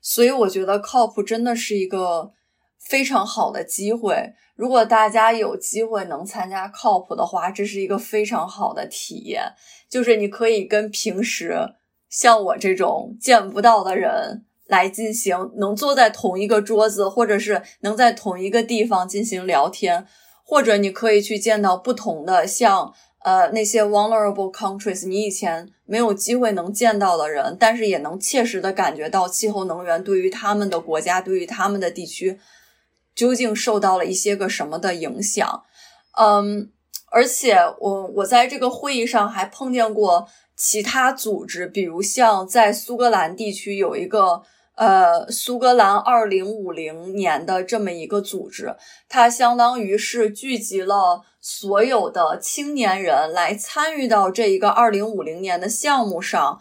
[0.01, 2.31] 所以我觉得 COP 真的是一个
[2.79, 4.35] 非常好的机会。
[4.55, 9.53] 如果大家有机会能参加 COP 的话，这是一个非常好的体验。
[9.89, 11.75] 就是你可以跟平时
[12.09, 20.07] 像我这种见不到的人来进行，能坐在同一个桌子，或者是能在同一个地方进行聊天，
[20.45, 22.95] 或者你可以去见到不同的像
[23.25, 32.39] 呃那些 vulnerable countries，你以前没有机会能见到的人，但是也能切实的感觉到气候能源对于他们的国家，对于他们的地区。
[33.13, 35.65] 究竟受到了一些个什么的影响？
[36.19, 36.71] 嗯，
[37.11, 44.43] 而且我我在这个会议上还碰见过其他组织，比如像在苏格兰地区有一个
[44.81, 48.75] 呃苏格兰二零五零年的这么一个组织，
[49.09, 56.59] 它相当于是聚集了所有的青年人来参与到这一个二零五零年的项目上。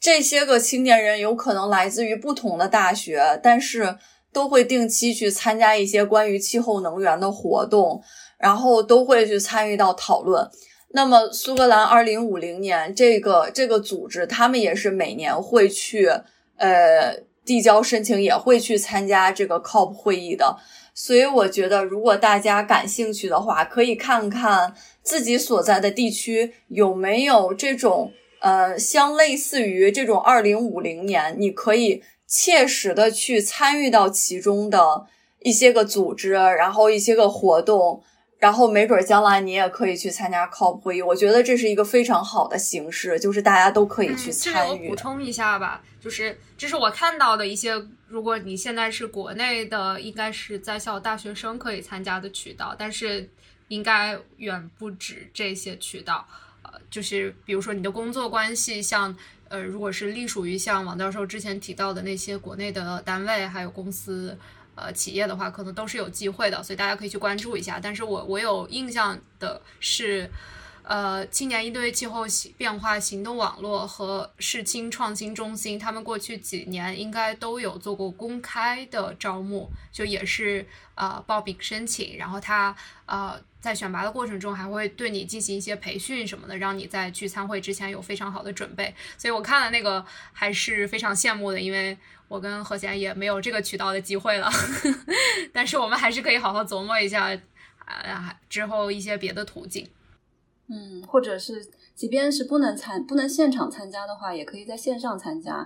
[0.00, 3.98] 这些个青年人有可能来自于不同的大学，但是。
[4.34, 8.02] 都会定期去参加一些关于气候能源的活动，
[8.38, 10.50] 然后都会去参与到讨论。
[10.92, 16.08] 那么，苏格兰二零五零年这个这个组织，他们也是每年会去
[16.56, 20.56] 呃递交申请，也会去参加这个 COP 会议的。
[20.94, 32.02] 所以，我觉得如果大家感兴趣的话，可以看看自己所在的地区有没有这种呃相类似于这种二零五零年，你可以。
[32.34, 35.04] 切实的去参与到其中的
[35.40, 38.02] 一些个组织，然后一些个活动，
[38.42, 41.00] 然后没准将来你也可以去参加 COP 会议。
[41.00, 44.86] 我觉得这是一个非常好的形式，就是大家都可以去参与。
[44.86, 53.30] 我补充一下吧，就是这是我看到的一些，如果你现在是国内的，应该是在校大学生可以参加的渠道，但是
[53.68, 56.26] 应该远不止这些渠道。
[56.64, 59.16] 呃，就是比如说你的工作关系，像。
[59.48, 64.34] 呃，如果是隶属于像王教授之前提到的那些国内的单位还有公司，
[64.74, 67.78] 呃，企业的话，可能都是有机会的，所以大家可以去关注一下。
[67.80, 70.30] 但是我我有印象的是，
[70.82, 72.24] 呃，青年应对气候
[72.56, 82.74] 变化行动网络和世青创新中心，他们过去几年应该都有做过公开的招募，就也是呃报名申请，然后他
[83.06, 83.40] 呃。
[83.62, 88.92] 在选拔的过程中，还会对你进行一些培训什么的，让你在去参会之前有非常好的准备。
[89.16, 91.96] 所以我看了那个还是非常羡慕的，因为
[92.26, 94.50] 我跟何贤也没有这个渠道的机会了。
[95.54, 97.30] 但是我们还是可以好好琢磨一下，
[97.84, 99.88] 啊，之后一些别的途径。
[100.68, 105.64] 嗯，或者是即便是不能参不能现场参加的话，也可以在线上参加。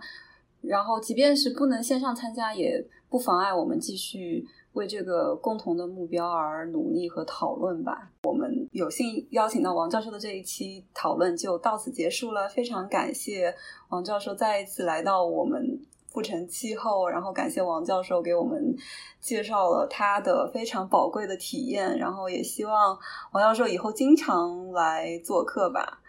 [0.60, 8.08] 然后即便是不能线上参加，也不妨碍我们继续为这个共同的目标而努力和讨论吧。
[8.22, 13.52] 我们有幸邀请到王教授的这一期讨论就到此结束了，非常感谢
[13.88, 15.80] 王教授再一次来到我们。
[16.12, 18.74] 不成气候，然后感谢王教授给我们
[19.20, 22.98] 介绍了他的非常宝贵的体验，然后也希望
[23.32, 26.00] 王教授以后经常来做客吧。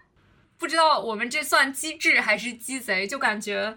[0.57, 3.75] 不知道我们这算机智还是鸡贼，就感觉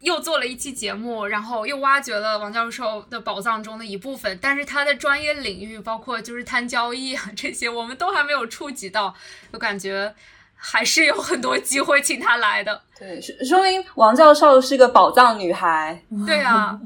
[0.00, 9.14] 又做了一期节目，然后又挖掘了王教授的宝藏中的一部分，但是他的专业领域，包括就是谈交易啊这些，我们都还没有触及到，
[9.52, 10.14] 就感觉。
[10.60, 16.02] 还是有很多机会请他来的，对，说明王教授是个宝藏女孩。
[16.26, 16.76] 对啊，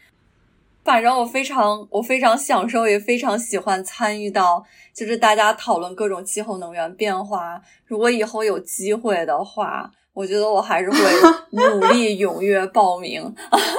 [0.82, 4.64] 反正我非常我非常享受，也非常喜欢参与到，
[4.94, 7.60] 就是大家讨论各种气候能源变化。
[7.84, 10.96] 如果以后有机会的话，我觉得我还是会
[11.50, 13.22] 努力踊跃报名，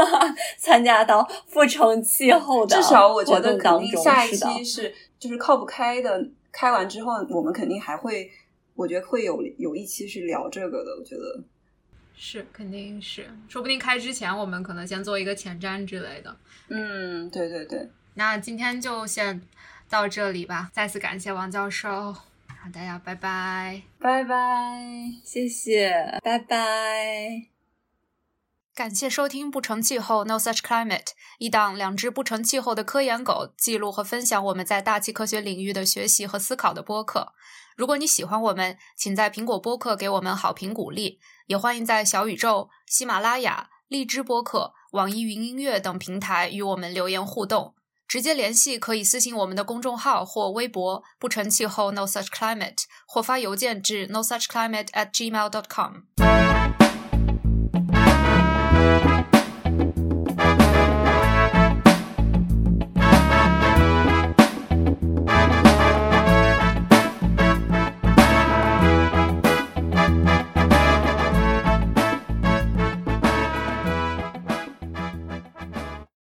[0.59, 8.29] 参加到不成气候的至少我觉得肯定下一期是就是靠不开的，开完之后我们肯定还会。
[8.77, 11.41] 我觉得会有有一期是聊这个的，我觉得
[12.13, 16.35] 是肯定是，说不定开之前我们可能先做一个前瞻之类的。
[16.67, 17.89] 嗯，对对对。
[18.15, 19.41] 那今天就先
[19.89, 22.13] 到这里吧，再次感谢王教授，
[22.73, 24.81] 大家拜拜，拜拜，
[25.23, 27.47] 谢谢，拜拜。
[28.73, 31.03] 感谢收听《不成气候 No Such Climate》，
[31.37, 37.33] 一档两只不成气候的科研狗记录和分享我们在大气科学领域的学习和思考的播客。
[37.77, 47.75] 如果你喜欢我们，请在苹果播客给我们好评鼓励，也欢迎在小宇宙、喜马拉雅、荔枝播客、网易云音乐等平台与我们留言互动。
[48.07, 56.03] 直接联系可以私信我们的公众号或微博“不成气候 No Such Climate”，或发邮件至 No Such Climate at gmail dot com。